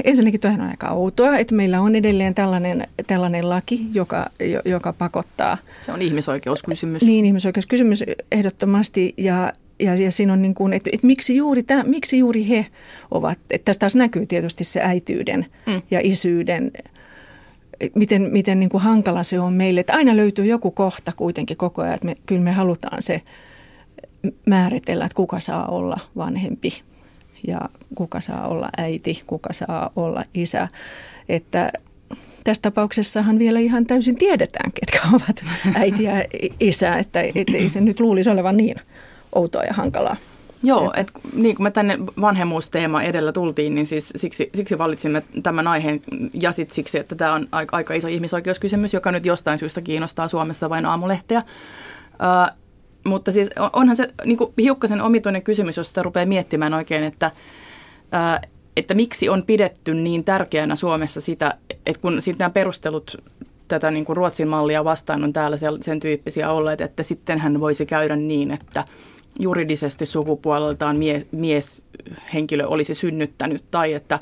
ensinnäkin 0.05 0.41
tuohon 0.41 0.61
on 0.61 0.69
aika 0.69 0.91
outoa, 0.91 1.39
että 1.39 1.55
meillä 1.55 1.81
on 1.81 1.95
edelleen 1.95 2.35
tällainen, 2.35 2.89
tällainen 3.07 3.51
laki, 3.51 3.87
joka, 3.93 4.27
joka 4.65 4.93
pakottaa. 4.93 5.59
Se 5.81 5.93
on 5.93 6.03
ihmisoikeuskysymys. 6.03 7.03
Niin, 7.03 7.25
ihmisoikeuskysymys 7.25 8.05
ehdottomasti 8.33 9.15
ja, 9.17 9.53
ja, 9.81 9.95
ja 9.95 10.11
siinä 10.11 10.33
on 10.33 10.43
niin 10.43 10.55
kuin, 10.55 10.73
että, 10.73 10.91
että 10.93 11.07
miksi, 11.07 11.37
juuri 11.37 11.63
tämä, 11.63 11.85
miksi 11.85 12.19
juuri 12.19 12.49
he 12.49 12.67
ovat, 13.11 13.39
että 13.51 13.65
tästä 13.65 13.81
taas 13.81 13.97
näkyy 13.97 14.27
tietysti 14.27 14.65
se 14.65 14.81
äityyden 14.83 15.47
mm. 15.67 15.83
ja 15.91 16.01
isyyden 16.03 16.73
miten, 17.95 18.23
miten 18.23 18.59
niin 18.59 18.71
kuin 18.71 18.83
hankala 18.83 19.23
se 19.23 19.41
on 19.41 19.53
meille. 19.53 19.81
Että 19.81 19.93
aina 19.93 20.17
löytyy 20.17 20.45
joku 20.45 20.71
kohta 20.71 21.13
kuitenkin 21.17 21.57
koko 21.57 21.83
ajan, 21.83 21.95
että 21.95 22.07
me, 22.07 22.17
kyllä 22.27 22.41
me 22.41 22.53
halutaan 22.53 23.03
se 23.03 23.23
määritellä, 24.47 25.05
että 25.05 25.17
kuka 25.17 25.41
saa 25.41 25.67
olla 25.67 26.01
vanhempi 26.17 26.83
ja 27.47 27.61
kuka 27.95 28.21
saa 28.21 28.49
olla 28.49 28.69
äiti, 28.79 29.23
kuka 29.27 29.53
saa 29.53 29.91
olla 29.97 30.25
isä. 30.35 30.69
Että 31.29 31.73
tässä 32.45 32.63
tapauksessahan 32.63 33.39
vielä 33.39 33.59
ihan 33.59 33.87
täysin 33.87 34.17
tiedetään, 34.17 34.73
ketkä 34.73 35.01
ovat 35.15 35.45
äiti 35.75 36.05
ja 36.05 36.13
isä, 36.61 36.97
että, 36.97 37.21
ei 37.55 37.69
se 37.69 37.81
nyt 37.81 38.01
luulisi 38.01 38.31
olevan 38.31 38.57
niin 38.57 38.77
outoa 39.33 39.63
ja 39.63 39.73
hankalaa. 39.73 40.17
Joo, 40.63 40.93
että 40.97 41.13
niin 41.33 41.57
kuin 41.57 41.65
me 41.65 41.71
tänne 41.71 41.99
vanhemmuusteema 42.21 43.03
edellä 43.03 43.33
tultiin, 43.33 43.75
niin 43.75 43.87
siis 43.87 44.13
siksi, 44.17 44.51
siksi 44.55 44.79
valitsimme 44.79 45.23
tämän 45.43 45.67
aiheen 45.67 46.01
ja 46.41 46.53
sit 46.53 46.71
siksi, 46.71 46.99
että 46.99 47.15
tämä 47.15 47.33
on 47.33 47.49
aika, 47.53 47.77
aika 47.77 47.95
iso 47.95 48.09
ihmisoikeuskysymys, 48.09 48.95
joka 48.95 49.13
nyt 49.13 49.27
jostain 49.27 49.59
syystä 49.59 49.81
kiinnostaa 49.81 50.29
Suomessa 50.29 50.71
vain 50.71 50.87
aamulehteä. 50.87 51.43
Mutta 53.07 53.33
siis 53.33 53.51
onhan 53.73 53.97
se 53.97 54.09
niin 54.25 54.39
kuin 54.39 54.53
hiukkasen 54.59 55.03
omituinen 55.03 55.43
kysymys, 55.43 55.77
jos 55.77 55.89
sitä 55.89 56.03
rupeaa 56.03 56.27
miettimään 56.27 56.75
oikein, 56.75 57.05
että, 57.05 57.31
uh, 58.05 58.51
että 58.77 58.95
miksi 58.95 59.29
on 59.29 59.43
pidetty 59.43 59.95
niin 59.95 60.25
tärkeänä 60.25 60.77
Suomessa 60.77 61.21
sitä, 61.21 61.55
että 61.87 62.03
kun 62.03 62.23
sitten 62.23 62.45
nämä 62.45 62.51
perustelut 62.51 63.17
tätä 63.69 63.91
niin 63.91 64.05
kuin 64.05 64.17
Ruotsin 64.17 64.49
mallia 64.49 64.85
vastaan 64.85 65.25
on 65.25 65.33
täällä 65.33 65.57
sen 65.81 66.01
tyyppisiä 66.01 66.51
olleet, 66.51 66.81
että 66.81 67.03
sitten 67.03 67.39
hän 67.39 67.61
voisi 67.61 67.87
käydä 67.87 68.17
niin, 68.17 68.51
että– 68.51 68.85
juridisesti 69.39 70.07
sukupuoleltaan 70.07 70.97
mie, 70.97 71.27
mieshenkilö 71.33 72.67
olisi 72.67 72.95
synnyttänyt 72.95 73.65
tai 73.71 73.93
että, 73.93 74.19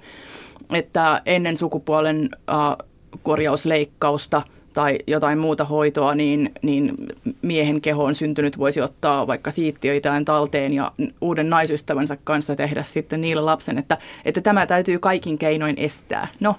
että 0.72 1.22
ennen 1.26 1.56
sukupuolen 1.56 2.28
äh, 2.50 2.86
korjausleikkausta 3.22 4.42
tai 4.74 4.98
jotain 5.06 5.38
muuta 5.38 5.64
hoitoa, 5.64 6.14
niin, 6.14 6.52
niin 6.62 6.94
miehen 7.42 7.80
kehoon 7.80 8.14
syntynyt 8.14 8.58
voisi 8.58 8.80
ottaa 8.80 9.26
vaikka 9.26 9.50
siittiöitään 9.50 10.24
talteen 10.24 10.74
ja 10.74 10.92
uuden 11.20 11.50
naisystävänsä 11.50 12.18
kanssa 12.24 12.56
tehdä 12.56 12.82
sitten 12.82 13.20
niillä 13.20 13.46
lapsen, 13.46 13.78
että, 13.78 13.98
että 14.24 14.40
tämä 14.40 14.66
täytyy 14.66 14.98
kaikin 14.98 15.38
keinoin 15.38 15.78
estää. 15.78 16.28
No, 16.40 16.56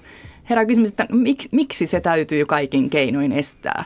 herää 0.50 0.66
kysymys, 0.66 0.90
että 0.90 1.06
miksi, 1.12 1.48
miksi 1.52 1.86
se 1.86 2.00
täytyy 2.00 2.46
kaikin 2.46 2.90
keinoin 2.90 3.32
estää? 3.32 3.84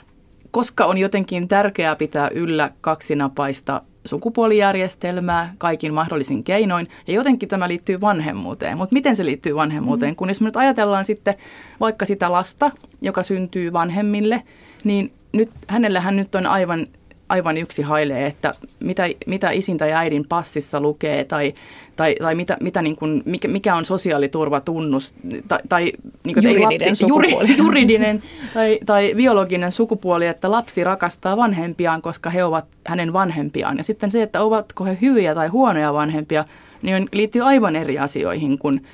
Koska 0.50 0.84
on 0.84 0.98
jotenkin 0.98 1.48
tärkeää 1.48 1.96
pitää 1.96 2.30
yllä 2.34 2.70
kaksinapaista 2.80 3.82
sukupuolijärjestelmää 4.04 5.54
kaikin 5.58 5.94
mahdollisin 5.94 6.44
keinoin. 6.44 6.88
Ja 7.06 7.14
jotenkin 7.14 7.48
tämä 7.48 7.68
liittyy 7.68 8.00
vanhemmuuteen. 8.00 8.76
Mutta 8.76 8.92
miten 8.92 9.16
se 9.16 9.24
liittyy 9.24 9.54
vanhemmuuteen? 9.54 10.12
Mm. 10.12 10.16
Kun 10.16 10.28
jos 10.28 10.40
me 10.40 10.44
nyt 10.44 10.56
ajatellaan 10.56 11.04
sitten 11.04 11.34
vaikka 11.80 12.06
sitä 12.06 12.32
lasta, 12.32 12.70
joka 13.02 13.22
syntyy 13.22 13.72
vanhemmille, 13.72 14.42
niin 14.84 15.12
nyt, 15.32 15.50
hänellähän 15.68 16.16
nyt 16.16 16.34
on 16.34 16.46
aivan 16.46 16.86
aivan 17.30 17.56
yksi 17.56 17.82
hailee, 17.82 18.26
että 18.26 18.52
mitä, 18.80 19.08
mitä 19.26 19.50
isin 19.50 19.78
tai 19.78 19.92
äidin 19.92 20.26
passissa 20.28 20.80
lukee 20.80 21.24
tai, 21.24 21.54
tai, 21.96 22.14
tai 22.14 22.34
mitä, 22.34 22.56
mitä 22.60 22.82
niin 22.82 22.96
kuin, 22.96 23.22
mikä, 23.24 23.48
mikä 23.48 23.74
on 23.74 23.84
sosiaaliturvatunnus 23.84 25.14
tai, 25.48 25.58
tai 25.68 25.92
niin 26.24 26.34
kuin, 26.34 26.44
juridinen, 26.44 26.88
lapsi, 26.88 27.06
juri, 27.08 27.36
juridinen 27.64 28.22
tai, 28.54 28.78
tai 28.86 29.12
biologinen 29.16 29.72
sukupuoli, 29.72 30.26
että 30.26 30.50
lapsi 30.50 30.84
rakastaa 30.84 31.36
vanhempiaan, 31.36 32.02
koska 32.02 32.30
he 32.30 32.44
ovat 32.44 32.64
hänen 32.86 33.12
vanhempiaan. 33.12 33.76
Ja 33.76 33.82
sitten 33.82 34.10
se, 34.10 34.22
että 34.22 34.42
ovatko 34.42 34.84
he 34.84 34.98
hyviä 35.00 35.34
tai 35.34 35.48
huonoja 35.48 35.92
vanhempia, 35.92 36.44
niin 36.82 37.08
liittyy 37.12 37.42
aivan 37.42 37.76
eri 37.76 37.98
asioihin 37.98 38.58
kuin, 38.58 38.86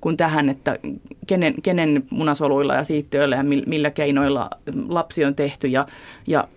kuin 0.00 0.16
tähän, 0.16 0.48
että 0.48 0.78
kenen, 1.26 1.54
kenen 1.62 2.02
munasoluilla 2.10 2.74
ja 2.74 2.84
siittiöillä 2.84 3.36
ja 3.36 3.44
millä 3.66 3.90
keinoilla 3.90 4.50
lapsi 4.88 5.24
on 5.24 5.34
tehty 5.34 5.66
ja, 5.66 5.86
ja 6.26 6.48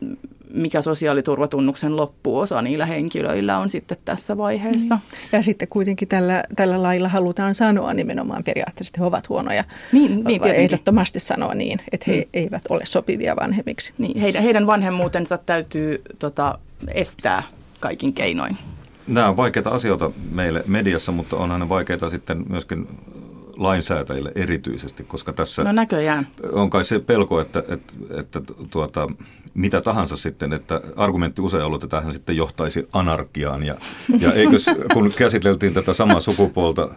mikä 0.53 0.81
sosiaaliturvatunnuksen 0.81 1.97
loppuosa 1.97 2.61
niillä 2.61 2.85
henkilöillä 2.85 3.57
on 3.57 3.69
sitten 3.69 3.97
tässä 4.05 4.37
vaiheessa. 4.37 4.95
Niin. 4.95 5.19
Ja 5.31 5.41
sitten 5.41 5.67
kuitenkin 5.67 6.07
tällä, 6.07 6.43
tällä 6.55 6.83
lailla 6.83 7.09
halutaan 7.09 7.55
sanoa 7.55 7.93
nimenomaan 7.93 8.43
periaatteessa, 8.43 8.89
että 8.89 9.01
he 9.01 9.05
ovat 9.05 9.29
huonoja. 9.29 9.63
Niin, 9.91 10.23
niin 10.23 10.43
Ehdottomasti 10.43 11.19
sanoa 11.19 11.53
niin, 11.53 11.79
että 11.91 12.05
he 12.07 12.15
hmm. 12.15 12.29
eivät 12.33 12.63
ole 12.69 12.81
sopivia 12.85 13.35
vanhemmiksi. 13.35 13.93
Niin, 13.97 14.19
heidän, 14.19 14.43
heidän 14.43 14.67
vanhemmuutensa 14.67 15.37
täytyy 15.37 16.01
tota, 16.19 16.57
estää 16.87 17.43
kaikin 17.79 18.13
keinoin. 18.13 18.57
Nämä 19.07 19.29
on 19.29 19.37
vaikeita 19.37 19.69
asioita 19.69 20.11
meille 20.31 20.63
mediassa, 20.67 21.11
mutta 21.11 21.35
onhan 21.35 21.59
ne 21.59 21.69
vaikeita 21.69 22.09
sitten 22.09 22.45
myöskin 22.49 22.87
lainsäätäjille 23.57 24.31
erityisesti, 24.35 25.03
koska 25.03 25.33
tässä 25.33 25.63
no 25.63 25.71
näköjään. 25.71 26.27
on 26.51 26.69
kai 26.69 26.85
se 26.85 26.99
pelko, 26.99 27.41
että, 27.41 27.63
että, 27.67 27.93
että 28.19 28.41
tuota, 28.71 29.07
mitä 29.53 29.81
tahansa 29.81 30.15
sitten, 30.15 30.53
että 30.53 30.81
argumentti 30.95 31.41
usein 31.41 31.63
ollut, 31.63 31.83
että 31.83 31.97
tähän 31.97 32.13
sitten 32.13 32.37
johtaisi 32.37 32.87
anarkiaan. 32.93 33.63
Ja, 33.63 33.75
ja 34.19 34.33
eikös, 34.33 34.65
kun 34.93 35.11
käsiteltiin 35.17 35.73
tätä 35.73 35.93
samaa 35.93 36.19
sukupuolta 36.19 36.89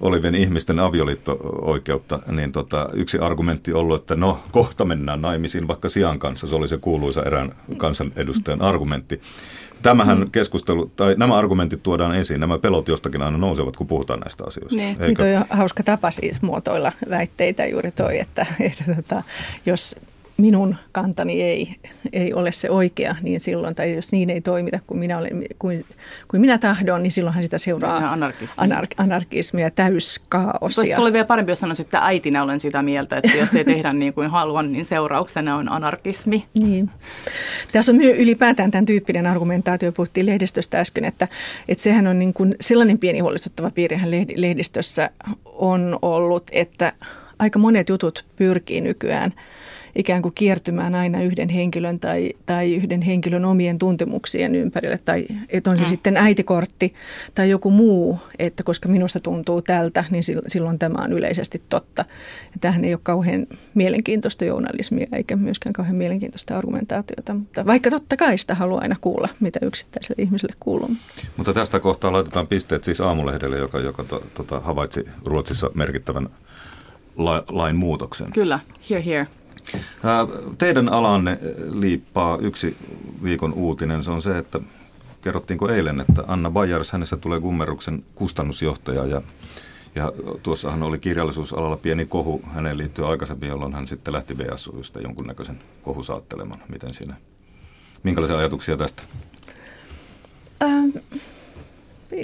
olivien 0.00 0.34
ihmisten 0.34 0.78
avioliitto-oikeutta, 0.78 2.18
niin 2.30 2.52
tota, 2.52 2.88
yksi 2.92 3.18
argumentti 3.18 3.72
ollut, 3.72 4.00
että 4.00 4.16
no 4.16 4.40
kohta 4.50 4.84
mennään 4.84 5.22
naimisiin 5.22 5.68
vaikka 5.68 5.88
sian 5.88 6.18
kanssa. 6.18 6.46
Se 6.46 6.56
oli 6.56 6.68
se 6.68 6.78
kuuluisa 6.78 7.22
erään 7.22 7.52
kansanedustajan 7.76 8.62
argumentti. 8.62 9.20
Tämähän 9.82 10.18
mm. 10.18 10.30
keskustelu, 10.32 10.92
tai 10.96 11.14
nämä 11.18 11.36
argumentit 11.36 11.82
tuodaan 11.82 12.14
esiin, 12.14 12.40
nämä 12.40 12.58
pelot 12.58 12.88
jostakin 12.88 13.22
aina 13.22 13.38
nousevat, 13.38 13.76
kun 13.76 13.86
puhutaan 13.86 14.20
näistä 14.20 14.44
asioista. 14.46 14.76
Niin, 14.76 15.02
Eikö? 15.02 15.24
Niin 15.24 15.38
on 15.38 15.44
hauska 15.50 15.82
tapa 15.82 16.10
siis 16.10 16.42
muotoilla 16.42 16.92
väitteitä 17.10 17.66
juuri 17.66 17.90
toi, 17.90 18.18
että, 18.18 18.46
että 18.60 18.84
tota, 18.96 19.22
jos 19.66 19.96
minun 20.40 20.76
kantani 20.92 21.42
ei, 21.42 21.76
ei 22.12 22.34
ole 22.34 22.52
se 22.52 22.70
oikea, 22.70 23.16
niin 23.22 23.40
silloin, 23.40 23.74
tai 23.74 23.94
jos 23.94 24.12
niin 24.12 24.30
ei 24.30 24.40
toimita 24.40 24.78
kuin 24.86 24.98
minä, 24.98 25.18
olen, 25.18 25.44
kuin, 25.58 25.84
kuin 26.28 26.40
minä 26.40 26.58
tahdon, 26.58 27.02
niin 27.02 27.12
silloinhan 27.12 27.42
sitä 27.42 27.58
seuraa 27.58 28.12
anarkismia, 28.12 28.64
anar, 28.64 28.86
anarkismia 28.96 29.70
täyskaaosia. 29.70 30.76
Voisi 30.76 30.94
olla 30.94 31.12
vielä 31.12 31.24
parempi, 31.24 31.52
jos 31.52 31.60
sanoisin, 31.60 31.84
että 31.84 32.04
äitinä 32.04 32.42
olen 32.42 32.60
sitä 32.60 32.82
mieltä, 32.82 33.16
että 33.16 33.38
jos 33.38 33.54
ei 33.54 33.64
tehdä 33.64 33.92
niin 33.92 34.12
kuin 34.12 34.30
haluan, 34.30 34.72
niin 34.72 34.84
seurauksena 34.84 35.56
on 35.56 35.72
anarkismi. 35.72 36.44
Niin. 36.54 36.90
Tässä 37.72 37.92
on 37.92 37.96
myös 37.96 38.16
ylipäätään 38.18 38.70
tämän 38.70 38.86
tyyppinen 38.86 39.26
argumentaatio, 39.26 39.92
puhuttiin 39.92 40.26
lehdistöstä 40.26 40.80
äsken, 40.80 41.04
että, 41.04 41.28
että 41.68 41.82
sehän 41.82 42.06
on 42.06 42.18
niin 42.18 42.34
kuin 42.34 42.54
sellainen 42.60 42.98
pieni 42.98 43.18
huolestuttava 43.18 43.70
piirihän 43.70 44.10
lehdistössä 44.36 45.10
on 45.44 45.98
ollut, 46.02 46.44
että 46.52 46.92
aika 47.38 47.58
monet 47.58 47.88
jutut 47.88 48.24
pyrkii 48.36 48.80
nykyään– 48.80 49.32
ikään 49.94 50.22
kuin 50.22 50.34
kiertymään 50.34 50.94
aina 50.94 51.22
yhden 51.22 51.48
henkilön 51.48 52.00
tai, 52.00 52.32
tai 52.46 52.74
yhden 52.74 53.02
henkilön 53.02 53.44
omien 53.44 53.78
tuntemuksien 53.78 54.54
ympärille. 54.54 54.98
Tai 55.04 55.26
että 55.48 55.70
on 55.70 55.76
se 55.76 55.82
mm. 55.82 55.88
sitten 55.88 56.16
äitikortti 56.16 56.94
tai 57.34 57.50
joku 57.50 57.70
muu, 57.70 58.18
että 58.38 58.62
koska 58.62 58.88
minusta 58.88 59.20
tuntuu 59.20 59.62
tältä, 59.62 60.04
niin 60.10 60.22
silloin 60.46 60.78
tämä 60.78 61.04
on 61.04 61.12
yleisesti 61.12 61.62
totta. 61.68 62.04
Ja 62.42 62.58
tämähän 62.60 62.84
ei 62.84 62.94
ole 62.94 63.00
kauhean 63.02 63.46
mielenkiintoista 63.74 64.44
journalismia 64.44 65.06
eikä 65.12 65.36
myöskään 65.36 65.72
kauhean 65.72 65.96
mielenkiintoista 65.96 66.58
argumentaatiota, 66.58 67.34
mutta 67.34 67.66
vaikka 67.66 67.90
totta 67.90 68.16
kai 68.16 68.38
sitä 68.38 68.54
haluaa 68.54 68.80
aina 68.80 68.96
kuulla, 69.00 69.28
mitä 69.40 69.58
yksittäiselle 69.62 70.22
ihmiselle 70.22 70.54
kuuluu. 70.60 70.90
Mutta 71.36 71.52
tästä 71.52 71.80
kohtaa 71.80 72.12
laitetaan 72.12 72.46
pisteet 72.46 72.84
siis 72.84 73.00
aamulehdelle, 73.00 73.58
joka, 73.58 73.78
joka 73.78 74.04
to, 74.04 74.22
tota, 74.34 74.60
havaitsi 74.60 75.04
Ruotsissa 75.24 75.70
merkittävän 75.74 76.28
la, 77.16 77.42
lain 77.48 77.76
muutoksen. 77.76 78.32
Kyllä, 78.32 78.60
here, 78.90 79.04
here. 79.04 79.26
Teidän 80.58 80.88
alanne 80.88 81.38
liippaa 81.70 82.38
yksi 82.38 82.76
viikon 83.22 83.52
uutinen. 83.52 84.02
Se 84.02 84.10
on 84.10 84.22
se, 84.22 84.38
että 84.38 84.60
kerrottiinko 85.22 85.68
eilen, 85.68 86.00
että 86.00 86.24
Anna 86.26 86.50
Bajars, 86.50 86.92
hänessä 86.92 87.16
tulee 87.16 87.40
Gummeruksen 87.40 88.04
kustannusjohtaja 88.14 89.06
ja 89.06 89.22
ja 89.94 90.12
tuossahan 90.42 90.82
oli 90.82 90.98
kirjallisuusalalla 90.98 91.76
pieni 91.76 92.06
kohu 92.06 92.42
hänen 92.52 92.78
liittyen 92.78 93.08
aikaisemmin, 93.08 93.48
jolloin 93.48 93.74
hän 93.74 93.86
sitten 93.86 94.14
lähti 94.14 94.38
VSUista 94.38 95.00
jonkunnäköisen 95.00 95.62
kohusaattelemaan. 95.82 96.60
Miten 96.68 96.94
siinä, 96.94 97.16
minkälaisia 98.02 98.38
ajatuksia 98.38 98.76
tästä? 98.76 99.02
Ähm, 100.62 100.88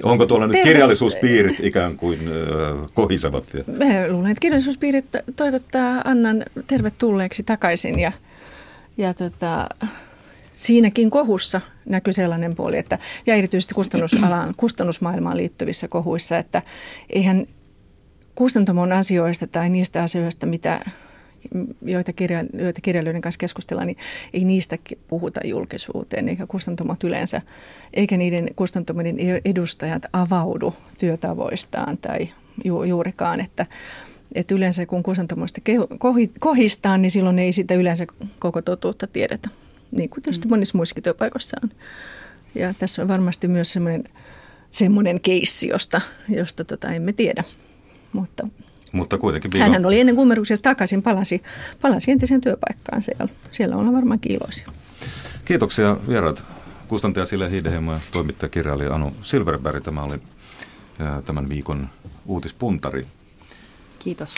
Onko 0.03 0.27
tuolla 0.27 0.47
nyt 0.47 0.63
kirjallisuuspiirit 0.63 1.61
ikään 1.61 1.97
kuin 1.97 2.19
äh, 2.21 2.89
kohisevat? 2.95 3.45
Ja... 3.55 3.65
Mä 3.67 4.09
luulen, 4.09 4.31
että 4.31 4.41
kirjallisuuspiirit 4.41 5.07
toivottaa 5.37 6.03
Annan 6.05 6.45
tervetulleeksi 6.67 7.43
takaisin 7.43 7.99
ja, 7.99 8.13
ja 8.97 9.15
tota, 9.15 9.69
siinäkin 10.55 11.11
kohussa 11.11 11.61
näkyy 11.85 12.13
sellainen 12.13 12.55
puoli, 12.55 12.79
että, 12.79 12.99
ja 13.27 13.35
erityisesti 13.35 13.75
kustannusalaan, 13.75 14.55
kustannusmaailmaan 14.63 15.37
liittyvissä 15.37 15.89
kohuissa, 15.89 16.39
että 16.39 16.63
eihän 17.11 17.47
kustantamon 18.35 18.93
asioista 18.93 19.47
tai 19.47 19.71
niistä 19.71 20.03
asioista, 20.03 20.47
mitä 20.47 20.81
joita, 21.83 22.13
kirja, 22.13 22.45
joita 22.53 22.81
kirjailijoiden 22.81 23.23
kanssa 23.23 23.39
keskustellaan, 23.39 23.87
niin 23.87 23.99
ei 24.33 24.45
niistä 24.45 24.79
puhuta 25.09 25.41
julkisuuteen, 25.45 26.29
eikä 26.29 26.47
kustantamot 26.47 27.05
yleensä, 27.05 27.43
eikä 27.95 28.17
niiden 28.17 28.51
kustantamoiden 28.57 29.17
edustajat 29.45 30.03
avaudu 30.13 30.75
työtavoistaan 30.99 31.99
tai 31.99 32.29
ju, 32.65 32.83
juurikaan, 32.83 33.41
että 33.41 33.67
että 34.35 34.55
yleensä 34.55 34.87
kun 34.87 35.03
kustantamoista 35.03 35.61
kohistaan, 36.41 37.03
niin 37.03 37.11
silloin 37.11 37.39
ei 37.39 37.53
sitä 37.53 37.75
yleensä 37.75 38.07
koko 38.39 38.63
totuutta 38.63 39.07
tiedetä, 39.07 39.49
niin 39.99 40.11
kuin 40.11 40.23
tietysti 40.23 40.47
mm. 40.47 40.51
monissa 40.51 40.79
muissakin 40.79 41.03
työpaikoissa 41.03 41.57
on. 41.63 41.71
Ja 42.55 42.75
tässä 42.75 43.03
on 43.03 43.09
varmasti 43.09 43.49
myös 43.49 43.73
semmoinen, 43.73 44.05
semmoinen 44.71 45.21
keissi, 45.21 45.69
josta, 45.69 46.01
josta 46.29 46.65
tota 46.65 46.93
emme 46.93 47.13
tiedä, 47.13 47.45
mutta 48.13 48.49
mutta 48.97 49.19
kuitenkin 49.19 49.51
viikon... 49.53 49.63
Hänhän 49.65 49.87
oli 49.87 50.01
ennen 50.01 50.17
kummeruksesta 50.17 50.63
takaisin, 50.63 51.03
palasi, 51.03 51.43
palasi 51.83 52.11
entiseen 52.11 52.41
työpaikkaan 52.41 53.03
siellä. 53.03 53.29
Siellä 53.51 53.77
ollaan 53.77 53.95
varmaan 53.95 54.19
iloisia. 54.29 54.69
Kiitoksia 55.45 55.97
vieraat. 56.09 56.45
Kustantaja 56.89 57.27
Sille 57.27 57.51
Hiideheimo 57.51 57.93
ja 57.93 57.99
toimittaja 58.13 58.51
kirjailija 58.51 58.95
Anu 58.95 59.17
Silverberg. 59.23 59.85
Tämä 59.85 60.03
oli 60.03 60.19
tämän 61.25 61.49
viikon 61.49 61.89
uutispuntari. 62.27 63.07
Kiitos. 63.99 64.35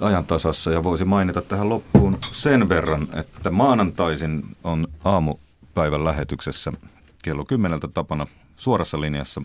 Ajan 0.00 0.26
tasassa 0.26 0.70
ja 0.70 0.84
voisi 0.84 1.04
mainita 1.04 1.42
tähän 1.42 1.68
loppuun 1.68 2.18
sen 2.30 2.68
verran, 2.68 3.08
että 3.12 3.50
maanantaisin 3.50 4.42
on 4.64 4.84
aamupäivän 5.04 6.04
lähetyksessä 6.04 6.72
kello 7.22 7.44
kymmeneltä 7.44 7.88
tapana 7.88 8.26
suorassa 8.56 9.00
linjassa 9.00 9.42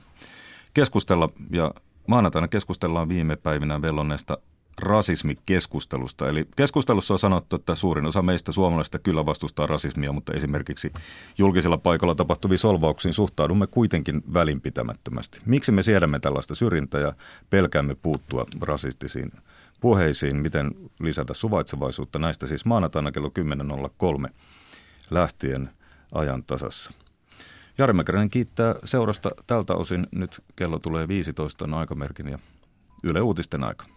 keskustella 0.74 1.30
ja 1.52 1.72
Maanantaina 2.08 2.48
keskustellaan 2.48 3.10
viime 3.10 3.36
päivinä 3.36 3.82
vellonneesta 3.82 4.38
rasismikeskustelusta. 4.78 6.30
Eli 6.30 6.48
keskustelussa 6.56 7.14
on 7.14 7.20
sanottu, 7.20 7.56
että 7.56 7.76
suurin 7.76 8.06
osa 8.06 8.22
meistä 8.22 8.52
suomalaisista 8.52 9.00
kyllä 9.00 9.26
vastustaa 9.26 9.68
rasismia, 9.68 10.12
mutta 10.12 10.34
esimerkiksi 10.34 10.94
julkisella 11.38 11.78
paikalla 11.78 12.16
tapahtuviin 12.16 12.60
solvauksiin 12.60 13.14
suhtaudumme 13.14 13.68
kuitenkin 13.68 14.24
välinpitämättömästi. 14.34 15.42
Miksi 15.46 15.72
me 15.72 15.84
siedämme 15.84 16.20
tällaista 16.20 16.56
syrjintää 16.56 17.02
ja 17.02 17.14
pelkäämme 17.50 17.96
puuttua 17.96 18.46
rasistisiin 18.62 19.32
puheisiin, 19.82 20.38
miten 20.38 20.72
lisätä 21.00 21.34
suvaitsevaisuutta. 21.34 22.20
Näistä 22.20 22.48
siis 22.48 22.66
maanantaina 22.66 23.12
kello 23.12 23.32
10.03 24.26 24.30
lähtien 25.12 25.70
ajan 26.14 26.44
tasassa. 26.44 26.92
Jari 27.78 27.94
Mäkäränen 27.94 28.30
kiittää 28.30 28.76
seurasta 28.84 29.32
tältä 29.48 29.74
osin. 29.74 30.08
Nyt 30.12 30.44
kello 30.56 30.80
tulee 30.80 31.08
15 31.08 31.66
aikamerkin 31.72 32.28
ja 32.28 32.40
Yle 33.04 33.22
Uutisten 33.22 33.64
aika. 33.64 33.95